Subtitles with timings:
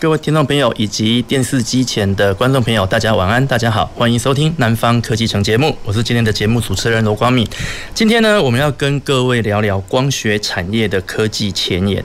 [0.00, 7.44] 各位听众朋友以及电视机前的观众朋友，大家晚安，大家好，欢迎收听《南方科技城》节目，我是今天的节目主持人罗光敏。
[7.92, 12.04] 今天呢，我们要跟各位聊聊光学产业的科技前沿。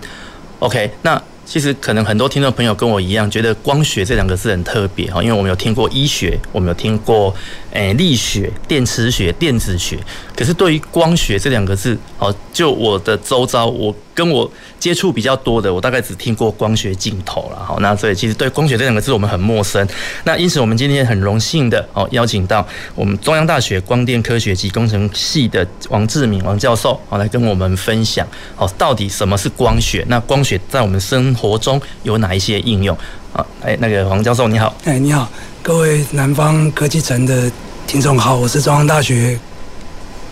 [0.58, 1.22] OK，那。
[1.46, 7.36] 其实可能很多听众朋友跟我一样，觉得光学这两个字很特别哈，因为我们有听过医学，我们有听过
[7.74, 10.00] 诶力学、电磁学、电子学，
[10.36, 13.94] 可是对于光学这两个字，哦，就我的周遭我。
[14.16, 14.48] 跟我
[14.80, 19.88] 接触比较多的，我大概只听过光学镜头了，好，那所以其实对光学这两个字我们很陌生。
[20.24, 22.64] 那因此我们今天很荣幸的哦，邀请到
[22.94, 28.24] 我们中央大学光电科学及工程系的王志敏王教授，好来跟我们分享，
[28.56, 30.06] 哦，到底什么是光学？
[30.08, 32.96] 那光学在我们生活中有哪一些应用？
[33.34, 35.28] 啊，哎，那个黄教授你好，哎，你好，
[35.62, 37.52] 各位南方科技城的
[37.88, 39.38] 听众好，我是中央大学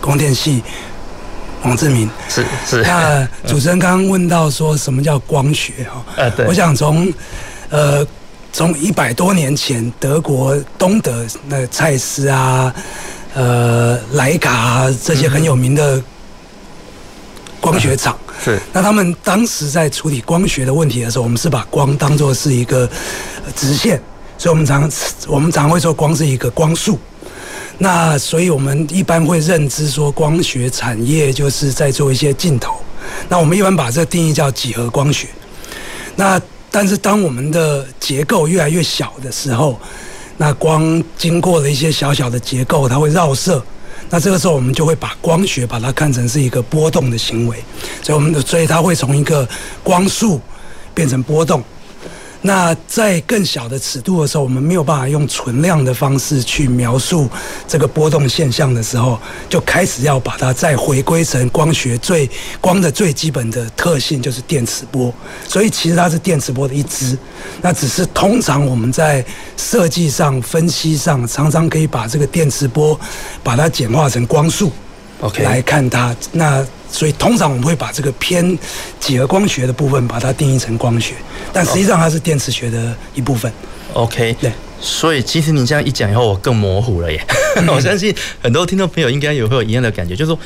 [0.00, 0.62] 光电系。
[1.64, 6.04] 王志明是是，那 主持人刚刚问到说什么叫光学哈？
[6.16, 7.12] 呃，对，我想从
[7.70, 8.04] 呃
[8.52, 12.74] 从一百多年前德国东德那蔡司啊，
[13.34, 16.02] 呃莱卡啊这些很有名的
[17.60, 22.88] 光学厂是，那他们当时在处理光学的问题的时候，我们是把光当作是一个
[23.54, 24.00] 直线，
[24.36, 24.90] 所以我们常
[25.28, 26.98] 我们常会说光是一个光束。
[27.78, 32.74] 那所以，我们一般会认知说，光学产业就是在做一些镜头。
[33.28, 35.26] 那我们一般把这定义叫几何光学。
[36.14, 36.40] 那
[36.70, 39.80] 但是，当我们的结构越来越小的时候，
[40.36, 43.64] 那光经过了一些小小的结构，它会绕射。
[44.14, 47.56] 那这个时候，我们就会把光学把它看成是一个波动的行为。
[48.02, 49.48] 所以，我们的所以它会从一个
[49.82, 50.38] 光速
[50.92, 51.64] 变成波动。
[52.42, 57.28] 那在更小的尺度的时候，我们没有办法用存量的方式去描述
[57.68, 62.28] 这个波动现象的时候，就开始要把它再回归成光学最
[62.60, 65.14] 光的最基本的特性，就是电磁波。
[65.48, 67.16] 所以其实它是电磁波的一支。
[67.60, 69.24] 那只是通常我们在
[69.56, 72.98] 设计上、分析上，常常可以把这个电磁波
[73.42, 74.72] 把它简化成光束
[75.22, 76.14] ，OK 来看它。
[76.32, 78.58] 那所以通常我们会把这个偏
[79.00, 81.14] 几何光学的部分把它定义成光学，
[81.52, 83.50] 但实际上它是电磁学的一部分。
[83.94, 84.52] OK，对。
[84.84, 87.24] 所以其实你这样一讲以后，我更模糊了耶。
[87.68, 88.12] 我相信
[88.42, 90.38] 很多听众朋友应该也会有一样的感觉，就是说，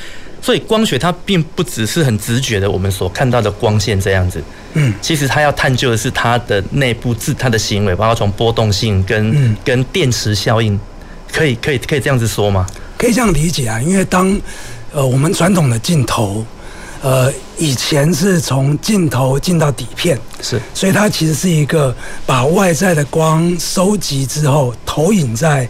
[0.43, 4.43] 所以光学它并不只是很直觉的我们所看到的光线这样子。
[4.75, 10.79] 嗯，其实它要探究的是它的内部自它的行为，包括从波动性跟跟电磁效应，
[11.33, 12.67] 可以可以可以这样子说吗？
[12.99, 14.41] 可以这样理解啊，因为当
[14.93, 16.45] 呃，我们传统的镜头，
[17.03, 25.69] 呃，以前是从镜头进到底片，是，所以它其实是一个把外在的光收集之后，投影在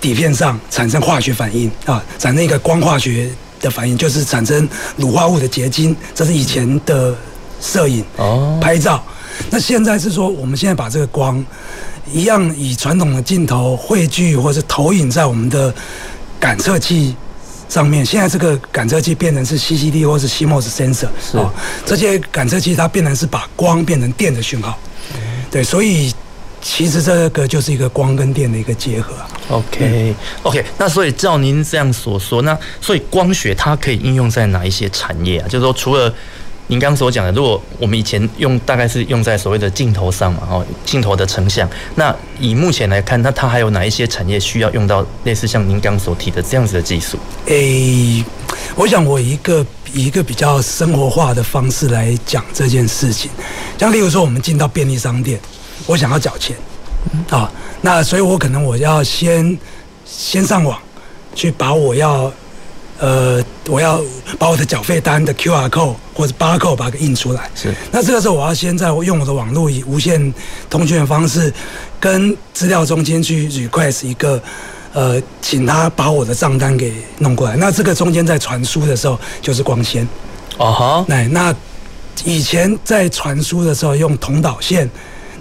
[0.00, 3.30] 底片上，产生化学反应啊，产生一个光化学
[3.60, 5.96] 的反应，就是产生乳化物的结晶。
[6.14, 7.14] 这是以前的
[7.60, 9.02] 摄影哦，拍照。
[9.50, 11.42] 那现在是说，我们现在把这个光
[12.12, 15.74] 一样以传统的镜头汇聚或者投影在我们的
[16.40, 17.14] 感测器。
[17.68, 21.52] 上面现在这个感测器变成是 CCD 或是 CMOS sensor 是哦，
[21.84, 24.78] 这些感测器它变成是把光变成电的讯号，
[25.50, 26.14] 对，所以
[26.62, 29.14] 其实这个就是一个光跟电的一个结合。
[29.48, 30.14] OK
[30.44, 35.48] OK，那所以照您这样所说，那所以光学它可以应用在哪一些产业啊？
[35.48, 36.14] 就是说除了
[36.68, 41.68] 您刚刚所讲的，如果我们以前用大概是用在所谓的镜头上嘛，哦，镜头的成像。
[41.94, 47.18] 那以目前来看，那它还有哪一些产业需要用到类似像您刚所提的这样子的技术？
[47.46, 48.24] 诶、
[48.74, 53.30] 我想我一个以一个比较生活化的方式来讲这件事情，
[53.78, 55.38] 像例如说我们进到便利商店，
[55.86, 56.56] 我想要缴钱，
[57.30, 57.50] 啊，
[57.80, 59.56] 那所以我可能我要先
[60.04, 60.78] 先上网
[61.34, 62.32] 去把我要。
[62.98, 64.00] 呃，我要
[64.38, 67.50] 把我的缴费单的 QR code 或者 barcode 把它印出来。
[67.54, 67.72] 是。
[67.92, 70.32] 那这个时候，我要先在用我的网络以无线
[70.70, 71.52] 通讯的方式，
[72.00, 74.42] 跟资料中间去 request 一个，
[74.94, 77.54] 呃，请他把我的账单给弄过来。
[77.56, 80.08] 那这个中间在传输的时候就是光纤。
[80.56, 81.04] 哦哈。
[81.06, 81.54] 那那
[82.24, 84.90] 以前在传输的时候用铜导线，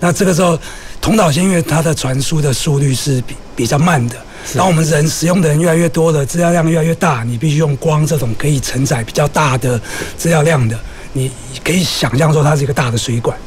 [0.01, 0.59] 那这个时候
[0.99, 4.17] 铜导线因为它的传输的速率是比比较慢的。
[4.53, 9.79] 当我们人使用的人越来越多了，资料量越来越大，你必须用光这种可以承载比较大的
[10.17, 10.79] 资料量的，
[11.13, 11.31] 你
[11.63, 13.37] 可以想象说它是一个大的水管。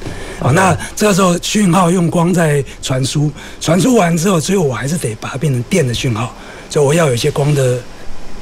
[0.40, 3.30] 啊，那这个时候讯号用光在传输，
[3.60, 6.34] 传输完之后，最后我还是得把它变成电的讯号，
[6.70, 7.78] 所以我要有一些光的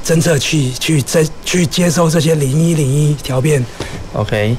[0.04, 3.64] 侦测器去在去接收这些零一零一调变
[4.12, 4.56] ，OK。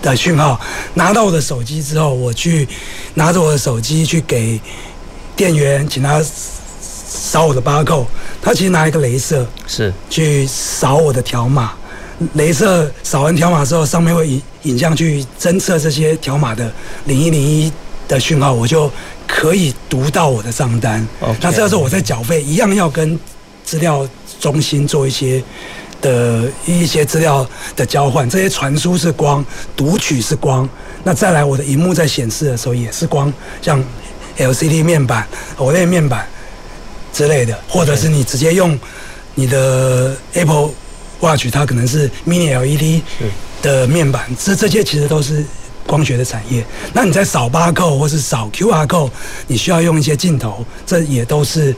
[0.00, 0.60] 的讯号，
[0.94, 2.68] 拿到我的手机之后，我去
[3.14, 4.60] 拿着我的手机去给
[5.34, 6.22] 店员，请他
[7.08, 8.04] 扫我的 barcode，
[8.42, 11.72] 他其实拿一个镭射是去扫我的条码。
[12.36, 16.70] 镭射扫完条码之后，上面会影影像去侦测这些条码的
[17.06, 17.72] 零一零一
[18.06, 18.90] 的讯号，我就
[19.26, 21.06] 可以读到我的账单。
[21.40, 23.18] 那这个时候我在缴费，一样要跟
[23.64, 24.06] 资料
[24.40, 25.42] 中心做一些
[26.02, 28.28] 的一些资料的交换。
[28.28, 29.44] 这些传输是光，
[29.76, 30.68] 读取是光。
[31.04, 33.32] 那再来我的荧幕在显示的时候也是光，
[33.62, 33.82] 像
[34.36, 35.26] LCD 面板、
[35.56, 36.28] OLED 面板
[37.18, 38.78] 之类的，或者是你直接用
[39.34, 40.70] 你的 Apple。
[41.20, 43.02] Watch 它可能是 Mini LED
[43.60, 45.44] 的面板，这这些其实都是
[45.84, 46.64] 光学的产业。
[46.92, 49.10] 那你在扫 Barcode 或是扫 QR Code，
[49.48, 51.74] 你需要用一些镜头，这也都是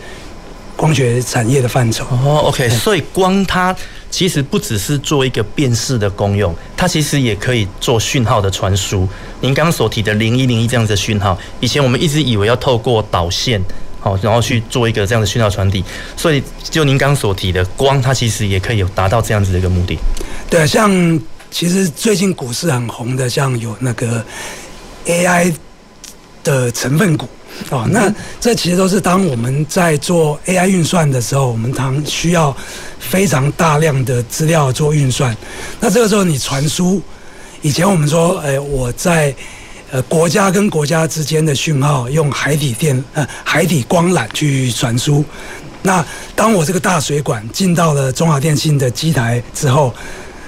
[0.77, 2.05] 光学产业的范畴。
[2.23, 3.75] 哦，OK，所以光它
[4.11, 9.09] 其实不只是做一个辨识的功用，它其实也可以做讯号的传输。
[9.41, 13.59] 您刚刚所提的零一零一这样子的讯号，以前我们一直以为要透过导线。
[14.01, 15.85] 好，然后去做一个这样的讯号传递，
[16.17, 19.99] 所以就您刚刚所提的光，它其实也可以有达到这样子的一个目的。
[20.49, 20.91] 对，像
[21.51, 24.25] 其实最近股市很红的，像有那个
[25.05, 25.53] AI
[26.43, 27.29] 的成分股
[27.69, 28.11] 哦，那
[28.41, 32.57] 这其实都是当我们在做 AI 运算的时候，我们常需要
[32.99, 35.37] 非常大量的资料做运算。
[35.79, 37.03] 那这个时候你传输，
[37.61, 39.35] 以前我们说，哎，我在。
[39.93, 45.25] 呃，国家跟国家之间的讯号用海底电呃海底光缆去传输。
[45.83, 46.05] 那
[46.37, 49.93] 当我这个大水管进到了中华电信的机台之后，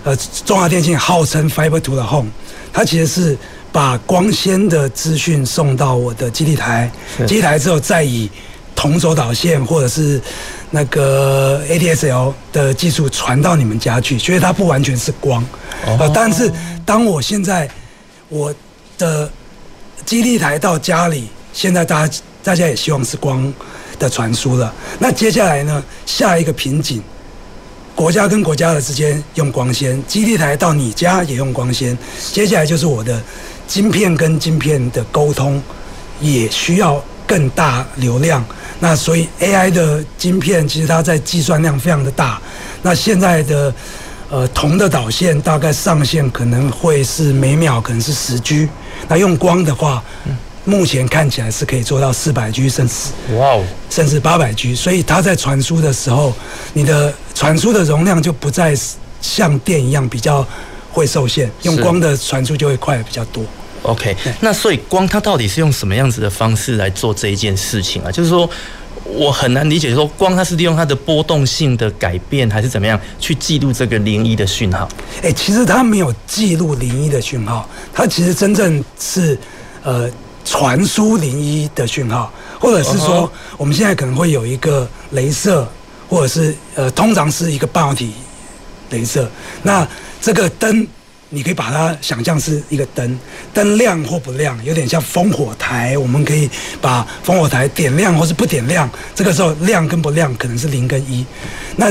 [0.04, 2.30] 呃，中华电信号称 Fiber to the Home，
[2.72, 3.38] 它其实是
[3.72, 6.88] 把光纤的资讯送到我的基地台，
[7.26, 8.30] 基地台之后再以
[8.76, 10.20] 同轴导线或者是
[10.70, 15.44] 那个 ADSL 的技术传到你们家去，所以它不完全是光。
[15.84, 16.48] 呃，但是
[16.86, 17.68] 当我现在
[18.28, 18.54] 我。
[19.02, 19.28] 的
[20.06, 23.52] 基地台到家里，现在大家大家也希望是光
[23.98, 24.72] 的传输了。
[25.00, 25.82] 那接下来呢？
[26.06, 27.02] 下一个瓶颈，
[27.96, 31.98] 国家跟国家的之间用光纤，基地台到你家也用光纤。
[32.32, 33.20] 接下来就是我的
[33.66, 35.60] 晶片跟晶片的沟通，
[36.20, 38.44] 也需要更大流量。
[38.78, 42.40] 那所以 AI 的晶片其实它在计算量非常的大。
[42.82, 43.74] 那现在的。
[44.32, 48.66] 呃，铜的导线大概上限可能会是每秒可能是十 G，
[49.08, 50.02] 那用光的话，
[50.64, 52.94] 目前看起来是可以做到四百 G，甚至
[53.36, 54.74] 哇哦，甚至八百 G。
[54.74, 56.32] 所以它在传输的时候，
[56.72, 58.76] 你的传输的容量就不再
[59.20, 60.46] 像电一样比较
[60.92, 63.44] 会受限，用光的传输就会快比较多。
[63.82, 68.10] OK，那所以光它到底是用什么样子的方式来做这一件事情啊？
[68.10, 68.48] 就是说。
[69.04, 74.88] 我很难理解，说光它是利用它的波动性的改变，还是怎么样去记录这个零一的讯号？
[75.18, 79.38] 哎、欸，其实它没有记录零一的讯号，它其实真正是
[79.82, 80.10] 呃
[80.44, 85.68] 传输零一的讯号，或者是说我们现在可能会有一个镭射，
[86.08, 88.12] 或者是呃通常是一个半导体
[88.90, 89.30] 镭射，
[89.62, 89.86] 那
[90.20, 90.86] 这个灯。
[91.34, 93.18] 你可以把它想象是一个灯，
[93.54, 95.96] 灯亮或不亮，有点像烽火台。
[95.96, 96.48] 我们可以
[96.80, 101.24] 把烽火台点亮或是不点亮，这个时候亮跟不亮可能是零跟一。
[101.76, 101.90] 那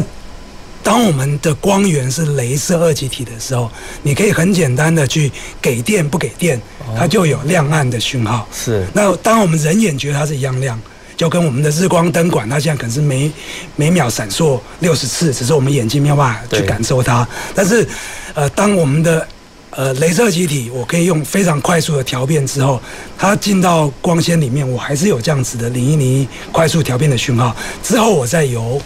[0.83, 3.69] 当我们的光源是镭射二极体的时候，
[4.03, 6.59] 你可以很简单的去给电不给电，
[6.97, 8.47] 它就有亮暗的讯号。
[8.53, 8.85] 是。
[8.93, 10.79] 那当我们人眼觉得它是一样亮，
[11.15, 13.31] 就跟我们的日光灯管，它现在可能是每
[13.75, 17.27] 每秒闪烁六十次，只是我们眼睛没有办法去感受它。
[17.53, 17.87] 但是
[18.33, 19.27] 呃，当我们的
[19.71, 22.81] 呃，镭射机体，我可以用非常快速的调变之后，
[23.17, 27.55] 它进到光纤里面，我还是有这样子的零一零一快速调变的讯号。
[27.81, 28.81] 之后我再由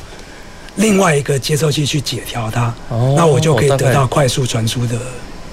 [0.76, 4.96] 另外一个接收器去解调它，哦，那我就可以得到快速传输的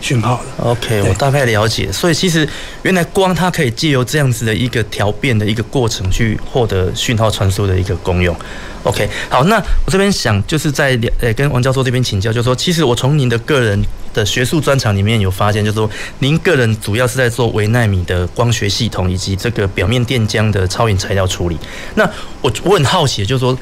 [0.02, 0.66] 讯号了。
[0.66, 1.90] OK，我大概了解。
[1.90, 2.46] 所以其实
[2.82, 8.36] 原来光它可以借由这样子的一个调变的一个过程，去获得讯号传输的一个功用。
[8.82, 13.80] OK，好，那我这边想就是在呃跟王教授这边请教，就是说，其实我从您的个人
[14.12, 15.88] 的学术专长里面有发现，就是说，
[16.18, 21.58] 您个人主要是在做微纳米的光学系统以及这个表面电浆的超引材料处理。
[21.94, 22.08] 那
[22.40, 23.56] 我我很好奇，就是说，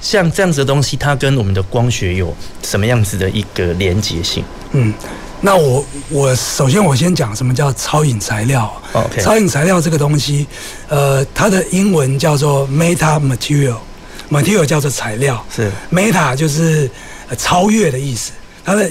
[0.00, 4.44] 像这样子的东西，它跟我们的光学有什么样子的一个连结性？
[4.72, 4.92] 嗯，
[5.40, 8.72] 那我我首先我先讲什么叫超引材料。
[8.92, 10.46] OK，超引材料这个东西，
[10.88, 13.76] 呃，它的英文叫做 meta material。
[14.30, 16.90] material 叫做材料，是 meta 就是
[17.36, 18.32] 超越的意思。
[18.64, 18.90] 它的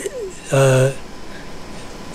[0.51, 0.91] 呃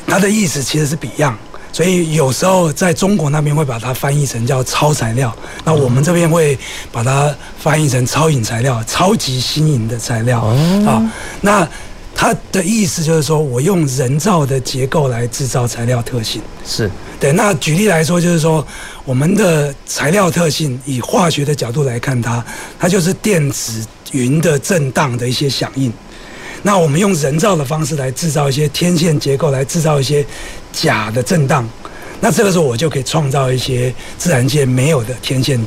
[0.06, 1.34] 它的意思其实是 Beyond，
[1.72, 6.56] 所以有时候在中国那边会把它翻译成叫超材料，那我们这边会
[6.92, 10.40] 把它翻译成超颖材料，超级新颖的材料
[10.86, 11.02] 啊。
[11.40, 11.68] 那
[12.14, 16.90] 它的意思就是说我用人造的结构来制造材料特性，是
[17.20, 17.32] 对。
[17.32, 18.66] 那举例来说，就是说
[19.04, 22.42] 我们的材料特性，以化学的角度来看它，
[22.78, 25.92] 它就是电子云的震荡的一些响应。
[26.62, 30.24] 那我们用人造的方式来制造一些天线结构，来制造一些
[30.72, 31.68] 假的震荡。
[32.20, 35.60] 那这个时候我就可以创造一些自然界没有的天线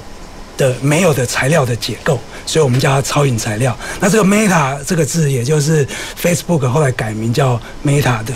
[0.58, 3.78] 的没有的材料的结构，所以我们叫它超隐材料。
[4.00, 5.88] 那这个 Meta 这个字，也就是
[6.22, 8.34] Facebook 后来改名叫 Meta 的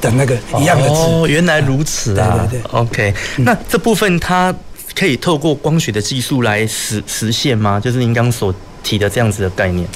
[0.00, 0.94] 的那个一样的字。
[0.94, 2.46] 哦，原来如此啊！
[2.50, 3.14] 对对对，OK。
[3.38, 4.54] 那这部分它
[4.94, 7.80] 可以透过光学的技术来实实现吗？
[7.80, 9.86] 就是您刚所提的这样子的概念。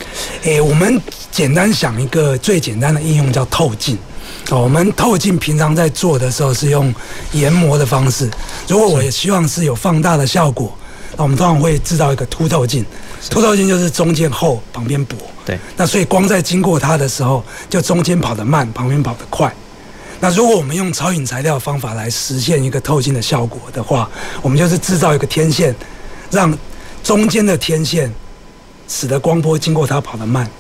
[0.43, 1.01] 诶，我们
[1.31, 3.99] 简单想一个最简单的应用叫透镜。
[4.51, 6.95] 哦，我们透镜平常在做的时候是用
[7.33, 8.31] 研磨的方式。
[8.69, 10.73] 如果我也希望是有放大的效果。
[11.19, 12.85] 那我们通常会制造一个凸透镜，
[13.31, 15.17] 凸透镜就是中间厚，旁边薄。
[15.47, 15.59] 对。
[15.75, 19.51] 那所以光在经过它的时候，就中间跑得慢，旁边跑得快。
[20.21, 24.11] 那如果我们用超影材料的方法来实现一个透镜的效果的话，
[24.43, 25.75] 我们就是制造一个天线，
[26.31, 26.55] 让
[27.03, 28.13] 中间的天线
[28.89, 30.51] 使得光波经过它跑得慢，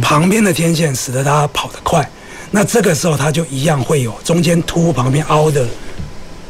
[0.00, 2.08] 旁边的天线使得它跑得快。
[2.50, 5.66] 那这个时候它就一样会有中间凸，旁边凹的。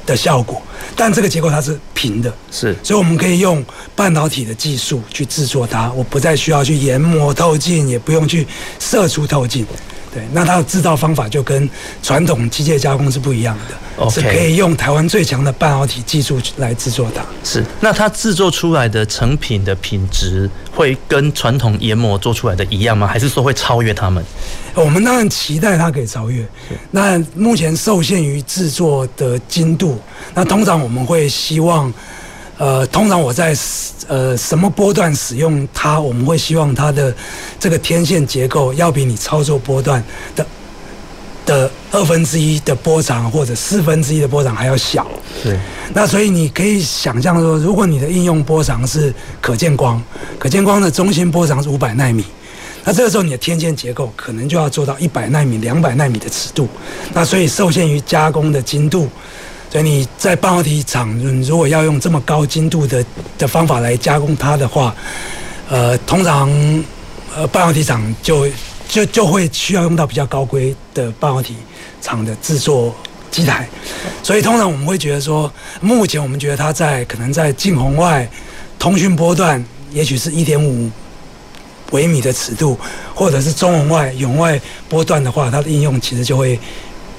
[0.07, 0.61] 的效果，
[0.97, 3.64] 但这个结构它是平的，是，所以我们可以用
[3.95, 8.45] 半导体的技术去制作它，我不再需要去研磨透镜，也不用去
[8.80, 9.64] 射出透镜。
[10.12, 11.69] 对，那它的制造方法就跟
[12.02, 14.14] 传统机械加工是不一样的，Okay.
[14.14, 17.25] 是可以用台湾最强的半导体技术来制作它。
[17.45, 23.07] 是，那它制作出来的成品的品质会跟传统研磨做出来的一样吗？
[23.07, 24.25] 还是说会超越他们？
[24.75, 26.45] 我们当然期待它可以超越。
[26.90, 30.00] 那目前受限于制作的精度，
[30.35, 31.93] 那通常我们会希望。
[32.61, 33.57] 呃，通常我在
[34.07, 37.12] 呃什么波段使用它，我们会希望它的
[37.59, 40.05] 这个天线结构要比你操作波段
[40.37, 40.47] 的
[41.47, 45.07] 的二分之一的波长或者四分之一的波长还要小。
[45.43, 45.59] 对。
[45.95, 50.00] 那所以你可以想象说，如果你的应用波长是可见光，
[50.38, 52.26] 可见光的中心波长是五百纳米，
[52.85, 56.69] 那这个时候你的天线结构可能就要做到一百纳米、两百纳米的尺度。
[57.14, 59.09] 那所以受限于加工的精度。
[59.71, 63.05] 所以你在半导体厂，如果要用这么高精度的
[63.39, 64.93] 的方法来加工它的话，
[65.69, 66.50] 呃，通常
[67.37, 68.49] 呃半导体厂就
[68.89, 71.55] 就就会需要用到比较高规的半导体
[72.03, 72.93] 厂的制作
[73.31, 73.69] 机台。
[74.25, 75.49] 所以通常我们会觉得说，
[75.81, 78.29] 目前我们觉得它在可能在近红外
[78.77, 80.91] 通讯波段，也许是一点五
[81.93, 82.77] 微米的尺度，
[83.15, 86.59] 或者是中红外远外波段的话，它的应用其实就会。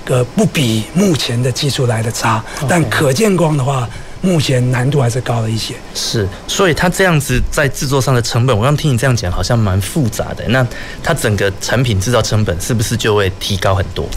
[0.06, 3.88] 呃，不比目前的技术来的差，但可见光的话，
[4.22, 5.76] 目前难度还是高了一些。
[5.94, 10.44] 是，所以它这样子在制作上的成本，我刚听你这样讲，好像蛮复杂的。
[10.48, 10.66] 那
[11.04, 14.10] 它整个产品制造成本是不是就会提高很多？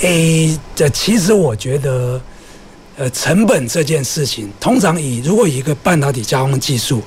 [0.00, 2.18] 诶，这其实我觉得，
[2.96, 7.02] 呃，成本这件事情，通常以如果以一个半导体加工技术，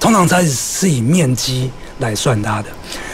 [0.00, 1.70] 通常它是以面积
[2.00, 2.68] 来算它的。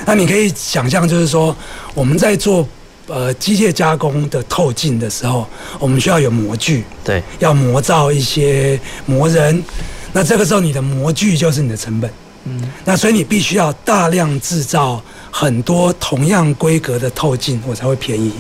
[0.06, 1.54] 那你可以想象，就是说
[1.94, 2.66] 我们在做。
[3.06, 5.46] 呃，机械加工的透镜的时候，
[5.78, 9.62] 我们需要有模具，对，要模造一些磨人。
[10.14, 12.11] 那这个时候，你的模具就是你的成本。
[12.44, 18.32] 嗯，那所以你必须要大量制造很多同样规格的透镜，我才会便宜。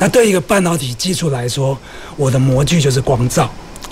[0.00, 1.78] 那对一个半导体技术来说，
[2.16, 3.48] 我的模具就是光照。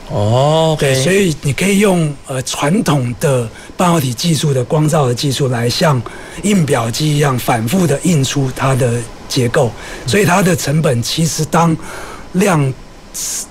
[0.08, 6.02] 哦，对，所以你可以用呃传统的半导体技术的光照的技术来像
[6.42, 9.00] 印表机一样反复的印出它的。
[9.30, 9.70] 结构，
[10.06, 11.74] 所以它的成本其实当
[12.32, 12.74] 量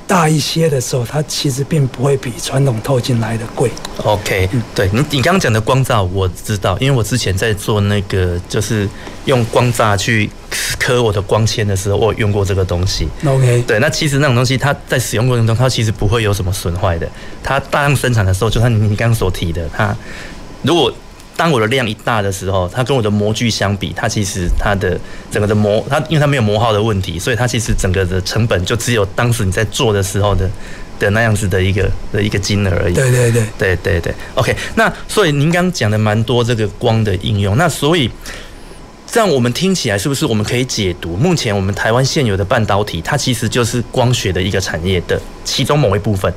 [0.05, 3.71] 大一些的时候，它其实并不会比传统透镜来的贵。
[4.03, 8.87] OK，对你你刚刚讲的光照我知道，因为我之前在做那个就是
[9.25, 10.29] 用光栅去
[10.79, 13.07] 刻我的光纤的时候，我有用过这个东西。
[13.25, 17.09] OK，对，那其实那种东西它在使用过程中，它其实不会有什么损坏的。
[17.43, 19.95] 它大量生产的时候，就像你你刚刚所提的，它
[20.61, 20.91] 如果
[21.39, 24.99] 当我的量一大的时候，它跟我的模具相比，它其实它的
[25.31, 30.49] 整个的磨，它因为它没有磨耗的问题，所以它其实整个的成本就只有当时你在做的时候的
[30.99, 32.93] 的那样子的一个的一个金额而已。
[32.93, 34.13] 对对对对对对。
[34.35, 38.11] OK，那所以您刚讲的蛮多这个光的应用，那所以
[39.09, 46.33] 这样我们听起来是不是我们可以解读，目前我们台湾现有的半导体，它其实就是光学的一个产业的其中某一部分？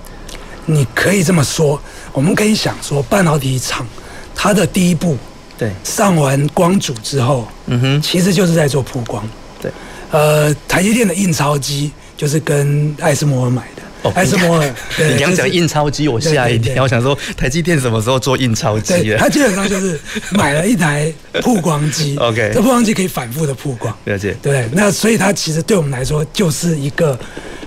[0.66, 1.82] 你可以这么说，
[2.12, 3.84] 我们可以想说半导体厂。
[4.34, 5.16] 它的第一步，
[5.56, 9.26] 对，上完光阻之后，嗯哼，其实就是在做曝光，
[9.60, 9.70] 对，
[10.10, 13.82] 呃，台积电的印钞机就是跟艾斯摩尔买的。
[14.02, 19.16] 哦，艾斯摩尔，你 刚讲印钞机，我吓一跳，我想说台积电什么时候做印钞机了？
[19.16, 19.96] 他基本上就是
[20.32, 22.16] 买了一台曝光机。
[22.20, 23.96] OK，这曝光机可以反复的曝光。
[24.06, 24.36] 了解。
[24.42, 27.16] 对，那所以它其实对我们来说就是一个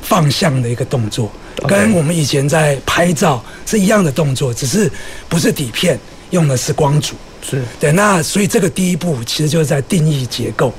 [0.01, 1.31] 放向的一个动作
[1.65, 4.91] 跟我们以前在拍照是一样的动作，只是
[5.29, 5.97] 不是底片，
[6.31, 7.15] 用的是光组。
[7.41, 7.91] 是对。
[7.91, 10.73] 那所以这个第一步其实就是在定义结构。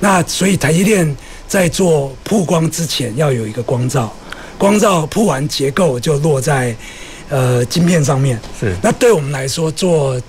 [0.00, 1.16] 那所以台积电
[1.48, 4.12] 在做曝光之前要有一个光照。
[4.58, 6.74] 光照铺完，结构就落在
[7.28, 8.40] 呃晶片上面。
[8.58, 8.74] 是。
[8.82, 10.20] 那对我们来说，做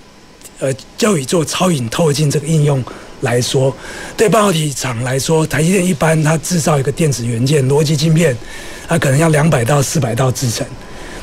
[0.60, 2.84] 呃就以做超影透镜这个应用
[3.22, 3.76] 来说，
[4.16, 8.36] 对半导体厂来说，台积电一般它制造一个电子元件逻辑晶片，
[8.88, 10.68] 它可能要两百到四百道制成。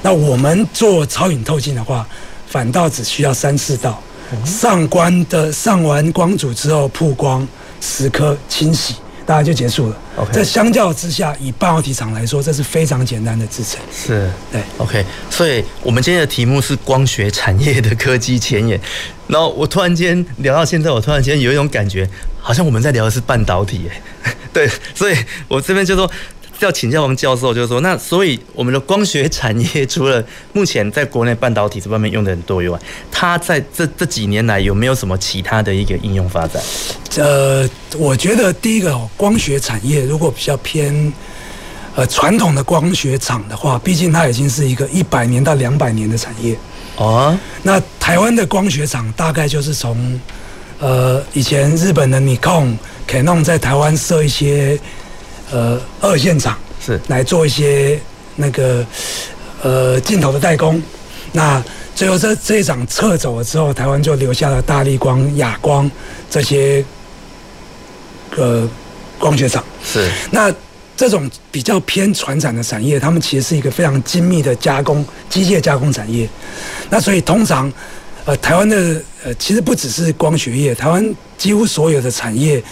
[0.03, 2.07] 那我们做超影透镜的话，
[2.55, 4.01] 反倒只需要三四道。
[4.45, 7.45] 上光的上完光组之后曝光，
[7.83, 8.95] 蚀刻清洗。
[9.27, 9.97] 大家就结束了。
[10.17, 13.81] OK，这相较之下，以半导体厂来说，这是非常简单的制程。
[13.93, 14.63] 是，对。
[14.79, 18.81] OK，所以我们今天的题目是光学产业的科技前沿。
[19.27, 22.09] 然后我突然间聊到现在，我突然间有一种感觉，
[22.39, 23.91] 好像我们在聊的是半导体。
[24.23, 25.17] 哎， 对，所以
[25.49, 26.09] 我这边就说。
[26.61, 32.79] 要请教王教授，就是说，那所以我们的光学产业，除了目前在国内半导体这方面用的很多以外，
[33.11, 36.63] 它在这这几年来有没有什么其他的一个应用发展？
[37.17, 37.69] 呃，
[37.99, 41.13] 我觉得第一个光学产业如果比较偏
[41.97, 46.57] 呃传统的光学厂的话，毕竟它已经是一个一百年到两百年的产业
[46.97, 47.37] 哦。
[47.63, 50.21] 那台湾的光学厂大概就是从
[50.79, 52.77] 呃以前日本的 Nikon、
[53.09, 54.79] Canon 在台湾设一些。
[55.53, 58.01] 呃，二线厂是来做一些
[58.37, 58.85] 那个
[59.63, 60.83] 呃镜头的代工，
[61.33, 61.63] 那
[61.95, 65.89] 最后这这一场撤走了之后，台湾就留下了大力光、亚光
[66.31, 66.85] 这些
[68.37, 68.69] 呃
[69.19, 69.63] 光学厂。
[69.85, 70.53] 是那
[70.97, 76.29] 这种比较偏传产的产业，他们其实是一个非常精密的加工、机械加工产业。
[76.91, 77.73] 那所以通常
[78.25, 82.63] 呃台湾的呃其实不只是光学业，台湾几乎所有的产业。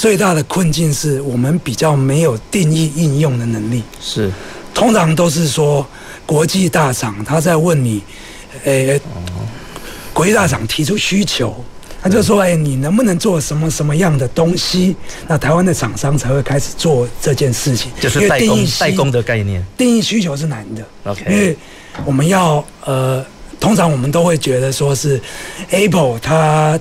[0.00, 3.82] 最大的困境是我们比较没有定义应用的能力。
[4.00, 4.32] 是，
[4.72, 5.86] 通常都是说
[6.24, 8.02] 国际大厂他在问你，
[8.64, 8.98] 诶，
[10.14, 11.62] 国际大厂提出需求，
[12.00, 14.96] 他就说，诶，你能不能做什么什么样的东西？
[15.28, 17.92] 那台湾的厂商才会开始做这件事情。
[18.00, 19.62] 就是代工代工的概念。
[19.76, 20.82] 定义需求是难的。
[21.04, 21.54] OK，因为
[22.06, 23.22] 我们要呃，
[23.60, 25.20] 通常我们都会觉得说是
[25.68, 26.80] Apple 它。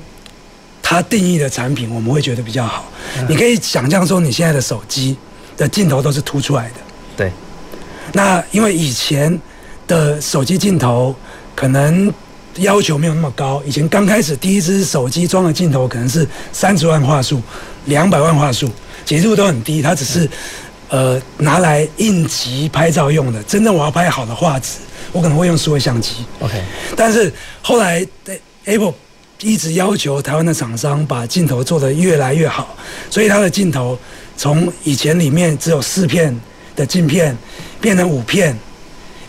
[0.89, 2.91] 它定义的产品，我们会觉得比较好。
[3.27, 5.15] 你可以想象说，你现在的手机
[5.55, 6.75] 的镜头都是凸出来的。
[7.15, 7.31] 对。
[8.13, 9.39] 那因为以前
[9.85, 11.15] 的手机镜头
[11.55, 12.11] 可能
[12.55, 17.39] 要求没有那么高，以前刚开始第一支手机装的镜头可能是三十万画素、
[17.85, 18.67] 两百万画素，
[19.05, 20.27] 解析度都很低，它只是
[20.89, 23.43] 呃拿来应急拍照用的。
[23.43, 24.79] 真正我要拍好的画质，
[25.11, 26.25] 我可能会用数位相机。
[26.39, 26.59] OK。
[26.97, 28.95] 但是后来对 Apple。
[29.41, 32.75] 一直要求台湾的厂商把镜头做得越来越好，
[33.09, 33.97] 所以它的镜头
[34.35, 36.37] 从以前里面只有四片
[36.75, 37.37] 的镜片，
[37.79, 38.57] 变成五片，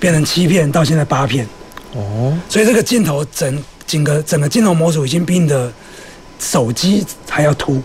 [0.01, 1.47] 变成七片，到现在八片。
[1.95, 5.73] 哦，所以这个镜头整整个整个镜头模组已经比你的
[6.41, 7.81] 手机还要凸。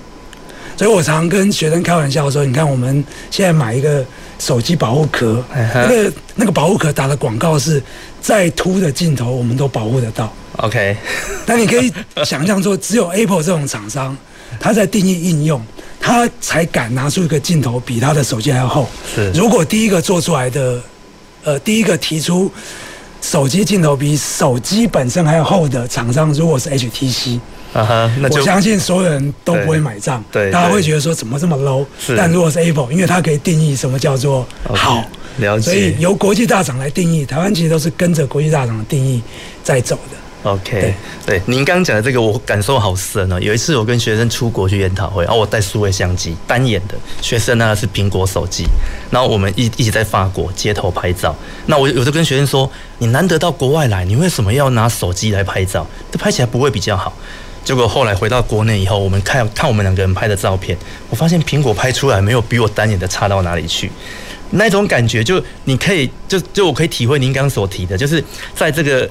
[0.77, 4.03] 所以我常跟学生开玩笑说：“你看，我们现在买一个
[4.39, 7.81] 手机保护壳，那个那个保护壳打的广告是
[8.19, 10.95] 再凸的镜头我们都保护得到。” OK，
[11.45, 11.91] 那你可以
[12.23, 14.15] 想象说，只有 Apple 这种厂商，
[14.59, 15.61] 他在定义应用，
[15.99, 18.87] 他才敢拿出一个镜头比他的手机还要厚。
[19.13, 20.81] 是，如果第一个做出来的，
[21.43, 22.51] 呃，第一个提出
[23.21, 27.39] 手机镜头比手机本身还要厚的厂商，如果是 HTC，
[27.73, 30.23] 啊哈，我相信所有人都不会买账。
[30.31, 31.85] 对，大家会觉得说怎么这么 low？
[31.99, 35.71] 是，但如果是 Apple，因为它可以定义什么叫做好，okay, 了解。
[35.71, 39.21] 所以由国际大厂来定义，台湾其实都是跟着国际大厂的定义
[39.63, 40.17] 在走的。
[40.45, 43.39] OK，对，对，您刚刚讲的这个我感受好深哦。
[43.41, 48.65] 有一次我跟学生出国去研讨会，然后我带数位相机单眼的，学生呢是苹果手机，
[49.09, 51.35] 然后我们一一起在法国街头拍照。
[51.65, 55.87] 那我有时候跟学生说，你难得到国外来，你为什么要拿手机来拍照？
[56.11, 57.11] 这拍起来不会比较好。
[57.63, 60.77] 结果后来回到国内以后，我们看看我们两个人拍的照片，
[61.09, 63.91] 我发现苹果拍出来没有比我单眼的差到哪里去。
[64.51, 69.09] 那种感觉就你可以就就我可以体会您刚刚所提的，就是在这个。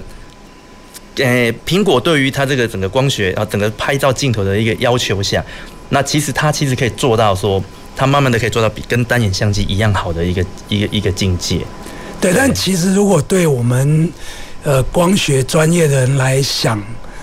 [1.16, 5.44] 诶，苹果对于它这个整个光学啊，整个拍照镜头的一个要求下，
[5.90, 7.62] 那其实它其实可以做到说，
[7.94, 11.61] 它慢慢的可以做到比跟单眼相机一样好的一个一个一个境界。
[12.20, 14.11] 对，但其实如果对我们
[14.62, 16.83] 呃光学专业的人来想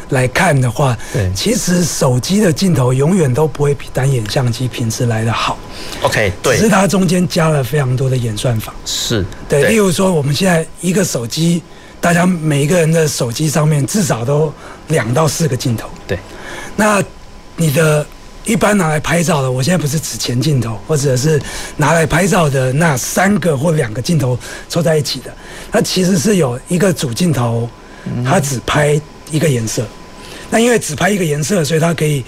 [0.10, 5.58] 来看的话，对，其实手机的镜头永远都不会比单眼相机品质来的好。
[6.04, 8.73] OK，对，只是它中间加了非常多的演算法。
[8.86, 11.63] 是对，例如说我们现在一个手机，
[12.02, 14.52] 大家每一个人的手机上面至少都
[14.88, 15.88] 两到四个镜头。
[16.08, 16.18] 对，
[16.76, 17.02] 那
[17.56, 18.06] 你的
[18.44, 21.40] 一般拿来拍照的，我现在不是指前镜头，或者是
[21.78, 24.38] 拿来拍照的那三个或两个镜头
[24.68, 25.32] 凑在一起的，
[25.72, 27.70] 它其实是有一个主镜头，
[28.26, 29.86] 它只拍一个颜色。
[30.50, 32.26] 那因为只拍一个颜色，所以它可以，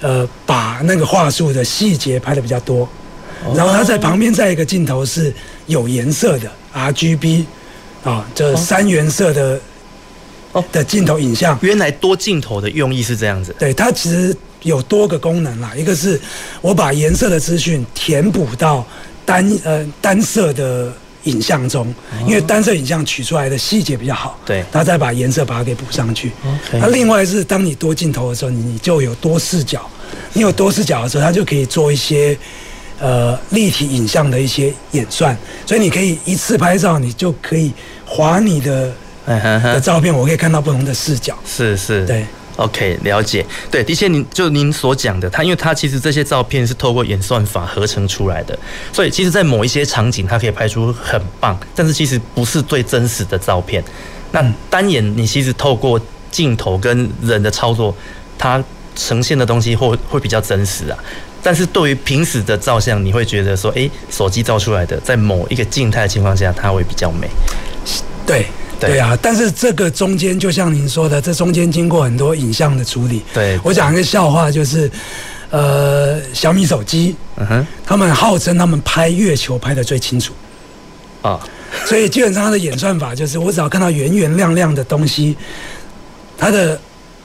[0.00, 2.88] 呃，把那个画术的细节拍的比较多。
[3.54, 5.34] 然后它在旁边再一个镜头是
[5.66, 7.44] 有颜色的 RGB，
[8.06, 9.60] 啊，这三原色的
[10.52, 11.58] 哦的镜头影像。
[11.60, 13.54] 原来多镜头的用意是这样子。
[13.58, 16.20] 对，它其实有多个功能啦，一个是
[16.60, 18.86] 我把颜色的资讯填补到
[19.24, 20.92] 单呃单色的。
[21.26, 21.92] 影像中，
[22.24, 26.30] 因为单色影像取出来的细节比较好，对，然后再把颜色把它给补上去。
[26.70, 29.90] 那另外是当你多镜头的时候，你就有多视角，
[30.34, 32.38] 你有多视角的时候，它就可以做一些
[33.00, 37.72] 呃立体影像的一些演算，所以你可以一次拍照，你就可以
[38.06, 38.92] 滑你的
[39.26, 41.36] 的照片，我可以看到不同的视角。
[41.44, 42.24] 是是，对。
[42.56, 43.44] OK，了解。
[43.70, 48.58] 对，的确，您就您所讲的，它因为它其实这些照片是透过演算法合成出来的，
[48.94, 53.84] 所以其实，在某一些场景，它可以拍出很棒，但是其实不是最真实的照片。
[54.32, 57.94] 那单眼，你其实透过镜头跟人的操作，
[58.38, 58.64] 它
[58.94, 60.96] 呈现的东西会会比较真实啊。
[61.46, 67.28] 但是对于平时的照相，你会觉得说，诶，手机照出来的，在某一个静态情况下，它会比较美。
[68.26, 68.46] 对。
[68.78, 73.22] 对啊，但是这个中间就像您说的，这中间经过很多影像的处理。
[73.32, 74.90] 对，我讲一个笑话，就是，
[75.48, 80.34] 呃，小米手机，嗯哼，他们号称他们拍月球拍的最清楚，
[81.22, 81.40] 啊，
[81.86, 85.34] 所以基本上它的演算法就是，我只要看到圆圆亮亮的东西，
[86.36, 86.78] 它的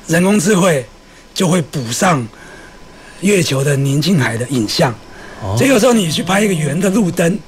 [0.07, 0.85] 人工智慧
[1.33, 2.25] 就会补上
[3.21, 4.93] 月球的宁静海的影像。
[5.41, 7.39] 哦，所以有时候你去拍一个圆的路灯，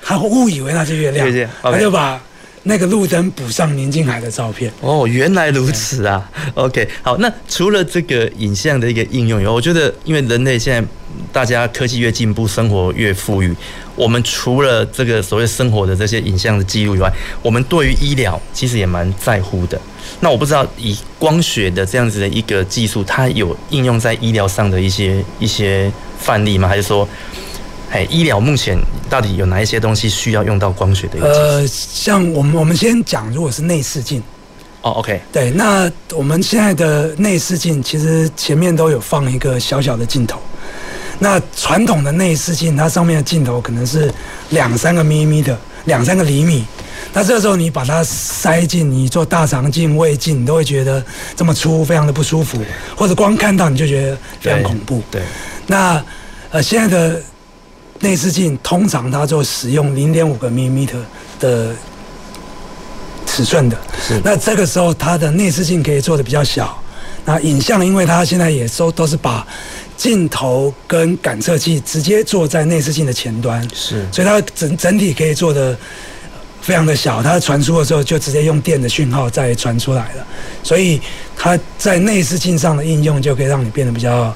[0.00, 2.20] 他会误以为那是月亮，他就把。
[2.66, 6.30] 那个路灯补上宁静海的照片哦，原来如此啊。
[6.54, 10.88] OK，好，那除了这个影像的一个应用以外，我觉得因为人类现在
[11.30, 13.54] 大家科技越进步，生活越富裕，
[13.94, 19.78] 我们除了这个所谓生活的这些影像的记录以外，我们对于医疗其实也蛮在乎的。
[20.20, 26.66] 那我不知道以光学的这样子的一个技术，它有应用在医疗上的一些一些范例吗？
[26.66, 27.06] 还是说？
[27.94, 28.76] 哎，医疗目前
[29.08, 31.20] 到底有哪一些东西需要用到光学的？
[31.20, 34.20] 呃，像我们我们先讲，如果是内视镜，
[34.82, 40.40] 哦，OK，对，那我们现在的内视镜其实前面都有放一个小小的镜头。
[41.20, 44.12] 那传统的内视镜，它上面的镜头可能是
[44.50, 46.64] 两三个咪咪的，两三个厘米。
[47.12, 51.00] 那这个时候你把它塞进你做大肠镜、胃镜，你都会觉得
[51.36, 52.58] 这么粗，非常的不舒服，
[52.96, 55.00] 或者光看到你就觉得非常恐怖。
[55.12, 55.26] 对，对
[55.68, 56.04] 那
[56.50, 57.22] 呃现在的。
[58.04, 60.86] 内视镜通常它就使用零点五个 mm
[61.40, 61.74] 的
[63.26, 64.20] 尺寸的，是。
[64.22, 66.78] 那这个时候它的内视镜可以做的比较小。
[67.24, 69.46] 那影像，因为它现在也都都是把
[69.96, 74.06] 镜头跟感测器直接做在内视镜的前端，是。
[74.12, 75.74] 所以它整整体可以做的
[76.60, 80.26] 非常的小，它传输的时候就直接用电的讯号再传出来了。
[80.62, 81.00] 所以
[81.34, 84.34] 它在内视镜上的应用就可以让你变得比较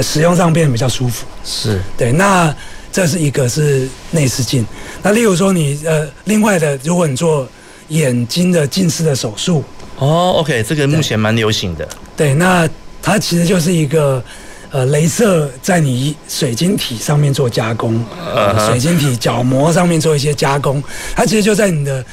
[0.00, 1.26] 使用上变得比较舒服。
[1.44, 2.12] 是对。
[2.12, 2.54] 那
[2.90, 4.66] 这是一个是内视镜，
[5.02, 7.46] 那例如说你呃，另外的，如果你做
[7.88, 9.62] 眼睛的近视的手术，
[9.98, 11.86] 哦，OK，这个目前蛮流行的。
[12.16, 12.68] 对，那
[13.00, 14.22] 它其实就是一个
[14.70, 20.82] 呃，镭射在你水晶体上面做加工，呃，水晶体角膜上面做一些加工，
[21.14, 22.04] 它其实就在你的，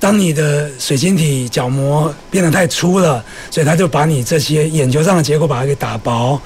[0.00, 6.40] 当你的水晶体角膜变得太粗了，所以它就把你这些眼球上的结构把它给打薄，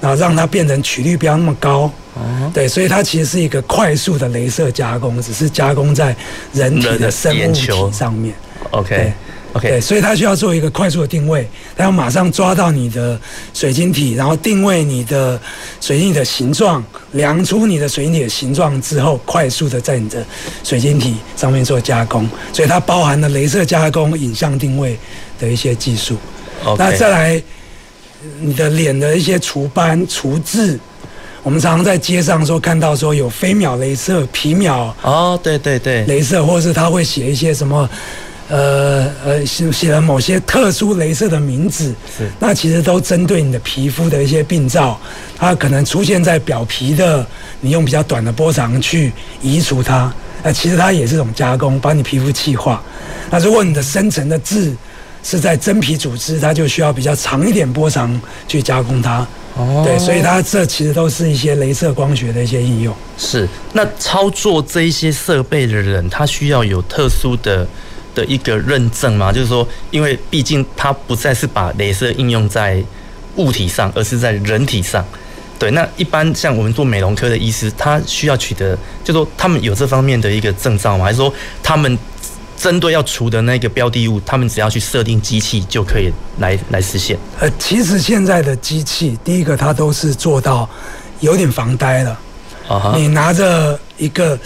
[0.00, 1.90] 然后让它变成曲率不要那么高。
[2.14, 6.14] 哦，对，所以它其实是一个快速的镭射加工，只是加工在
[6.52, 8.34] 人体的生物体上面。
[8.70, 13.18] OK，OK，对，所以它需要做一个快速的定位，它要马上抓到你的
[13.54, 15.40] 水晶体，然后定位你的
[15.80, 20.22] 水晶体的形状，量出你的水晶体的形状之后，快速的在你的
[20.62, 22.28] 水晶体上面做加工。
[22.52, 24.98] 所以它包含了镭射加工、影像定位
[25.40, 26.18] 的一些技术。
[26.62, 26.76] Okay.
[26.76, 27.42] 那再来，
[28.38, 30.78] 你的脸的一些除斑、除痣。
[31.42, 37.88] 我们常常在街上说看到说有飞秒镭射、皮秒哦，对对对，镭射，或是他会写一些什么，
[38.48, 44.96] 呃呃，写写了某些特殊镭射的名字，是，那其实都针对你的皮肤的一些病灶，
[45.36, 47.26] 它可能出现在表皮的，
[47.60, 50.12] 你用比较短的波长去移除它，
[50.44, 52.80] 那，其实它也是一种加工，把你皮肤气化。
[53.30, 54.72] 那如果你的深层的痣
[55.24, 59.26] 是在真皮组织，它就需要比较长一点波长去加工它。
[59.54, 62.94] 哦，对，所以它这其实都是一些镭射光学的一些应用。
[63.18, 67.66] 是，那操作这一些设备的人，他需要有特殊的
[68.14, 69.30] 的一个认证吗？
[69.30, 72.82] 就是说，因为毕竟它不再是把镭射应用在
[73.36, 75.04] 物体上，而是在人体上。
[75.58, 81.04] 对，那一般像我们做美容科的医师，他需要取得，就说他们有这方面的一个证照吗？
[81.04, 81.96] 还是说他们
[82.62, 87.18] 针对要除的那个标的物，他们只要去设定机器就可以来来实现？
[87.40, 90.70] 呃，其实现在的机器，第一个它都是做到
[91.18, 92.10] 有点防呆了。
[92.68, 94.38] 啊哈，你拿着一个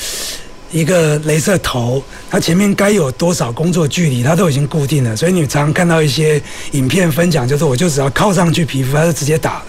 [0.71, 9.67] 一个镭射头，它前面该有多少工作距离，它都已经固定了，所以你常常看到一些影片分享，就是我就只要靠上去皮肤，它就直接打了。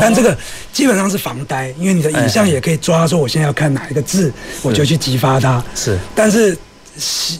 [0.00, 0.34] 但这个
[0.72, 5.62] 基本上是防呆，因为你的影像也可以抓，说我现在要看哪一个字，我就去激发它。
[5.74, 6.56] 是，但是，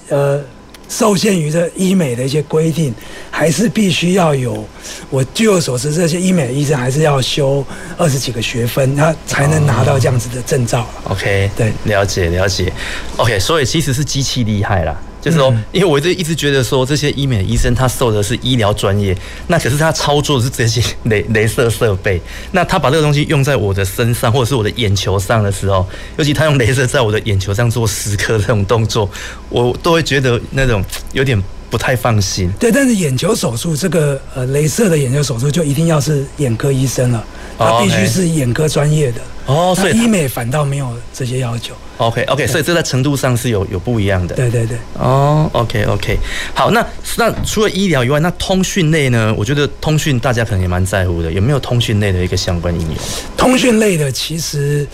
[0.08, 0.42] 呃，
[0.88, 2.94] 受限于这医美的一些规定，
[3.30, 4.64] 还是必须要有。
[5.08, 7.64] 我据我所知，这些医美医生还是要修
[7.96, 10.86] 二十几个学分，他才能拿到这样子的证照。
[11.04, 12.72] OK，对，了解了解。
[13.16, 14.94] OK，所以其实是机器厉害啦。
[15.22, 29.08] 就是说，因为我就一直觉得说，这些医美医生他受的是医疗专业，那可是他操作的是这些镭镭射设备，那他把这个东西用在我的身上或者是我的眼球上的时候，尤其他用镭射在我的眼球上做蚀刻这种动作，
[29.48, 32.50] 我都会觉得那种 有点不太放心。
[32.58, 37.24] 对，但是眼球手术这个呃镭射的眼球手术就一定要是眼科医生了，
[37.56, 39.20] 他必须是眼科专业的。
[39.46, 41.74] 哦，所以医美反倒没有这些要求。
[41.98, 44.34] OK，OK，okay, okay, 所以这在程度上是有有不一样的。
[44.34, 44.76] 对对对。
[44.98, 46.18] 哦，OK，OK，
[46.54, 46.84] 好，那
[47.16, 49.32] 那除了医疗以外，那通讯类呢？
[49.36, 52.96] 我觉得通讯大家可能也蛮在乎的，有没有通讯类的一个相关应用？
[53.36, 54.86] 通讯类的其实，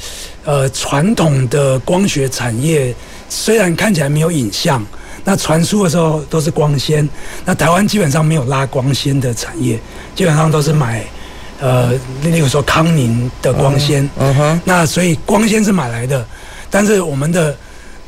[0.45, 2.95] 呃，传统的光学产业
[3.29, 4.85] 虽然看起来没有影像，
[5.25, 7.09] 那传输的时候都是光纤。
[7.45, 9.79] 那台湾基本上没有拉光纤的产业，
[10.15, 11.05] 基本上都是买，
[11.61, 11.93] 呃，
[12.23, 14.09] 例如说康宁的光纤。
[14.19, 14.61] 嗯哼。
[14.65, 16.25] 那所以光纤是买来的。
[16.71, 17.57] 但是我们的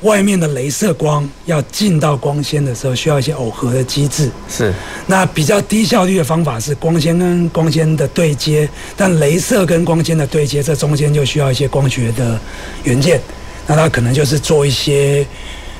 [0.02, 4.30] 外面的镭射光要进到光纤的时候，需要一些耦合的机制。
[4.48, 4.72] 是。
[5.06, 12.38] 那比较低效率的方法是光纤跟光纤的对接，但镭射跟光纤的对接，这中间就需要一些光学的
[12.84, 13.20] 元件。
[13.66, 15.26] 那它可能就是做一些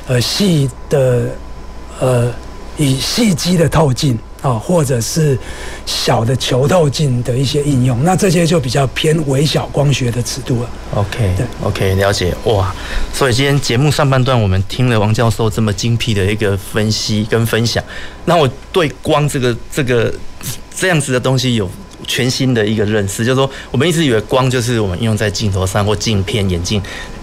[0.06, 1.28] 呃细的
[1.98, 2.32] 呃
[2.76, 4.18] 以细机的透镜。
[4.42, 5.38] 啊，或者是
[5.84, 10.70] 小的球透镜的一些应用，那这些就比较偏微小光学的尺度了。
[10.94, 12.34] OK，对，OK，了解。
[12.44, 12.74] 哇，
[13.12, 17.82] 所以今天节目上半段我们听了王教授这么精辟的一个分析跟分享，
[18.24, 20.12] 那我对光这个这个
[20.74, 21.70] 这样子的东西有
[22.06, 26.80] 全新的一个认识，就是说我们一直以为光就是我们应用在镜头上或镜片、眼镜。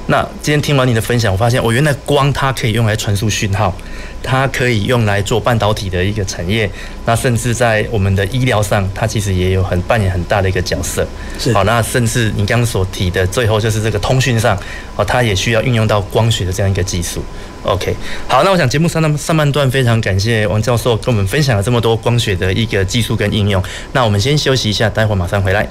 [0.09, 3.75] 那今天听完你的分享，我发现我原来光它可以用来传输讯号，
[4.23, 6.69] 它可以用来做半导体的一个产业，
[7.05, 11.05] 那甚至在我们的医疗上，它其实也有很扮演很大的一个角色。
[11.37, 14.57] 是好，那甚至你刚刚所提的最后就是这个通讯上，
[14.95, 17.21] 哦，它也需要运用到光学的这样一个技术。
[17.63, 17.93] OK，
[18.29, 23.61] 好，那我想节目上半上半段非常感谢王教授跟我们分享了这么多光学的一个技术跟应用。
[23.91, 25.67] 那我们先休息一下，待会马上回来。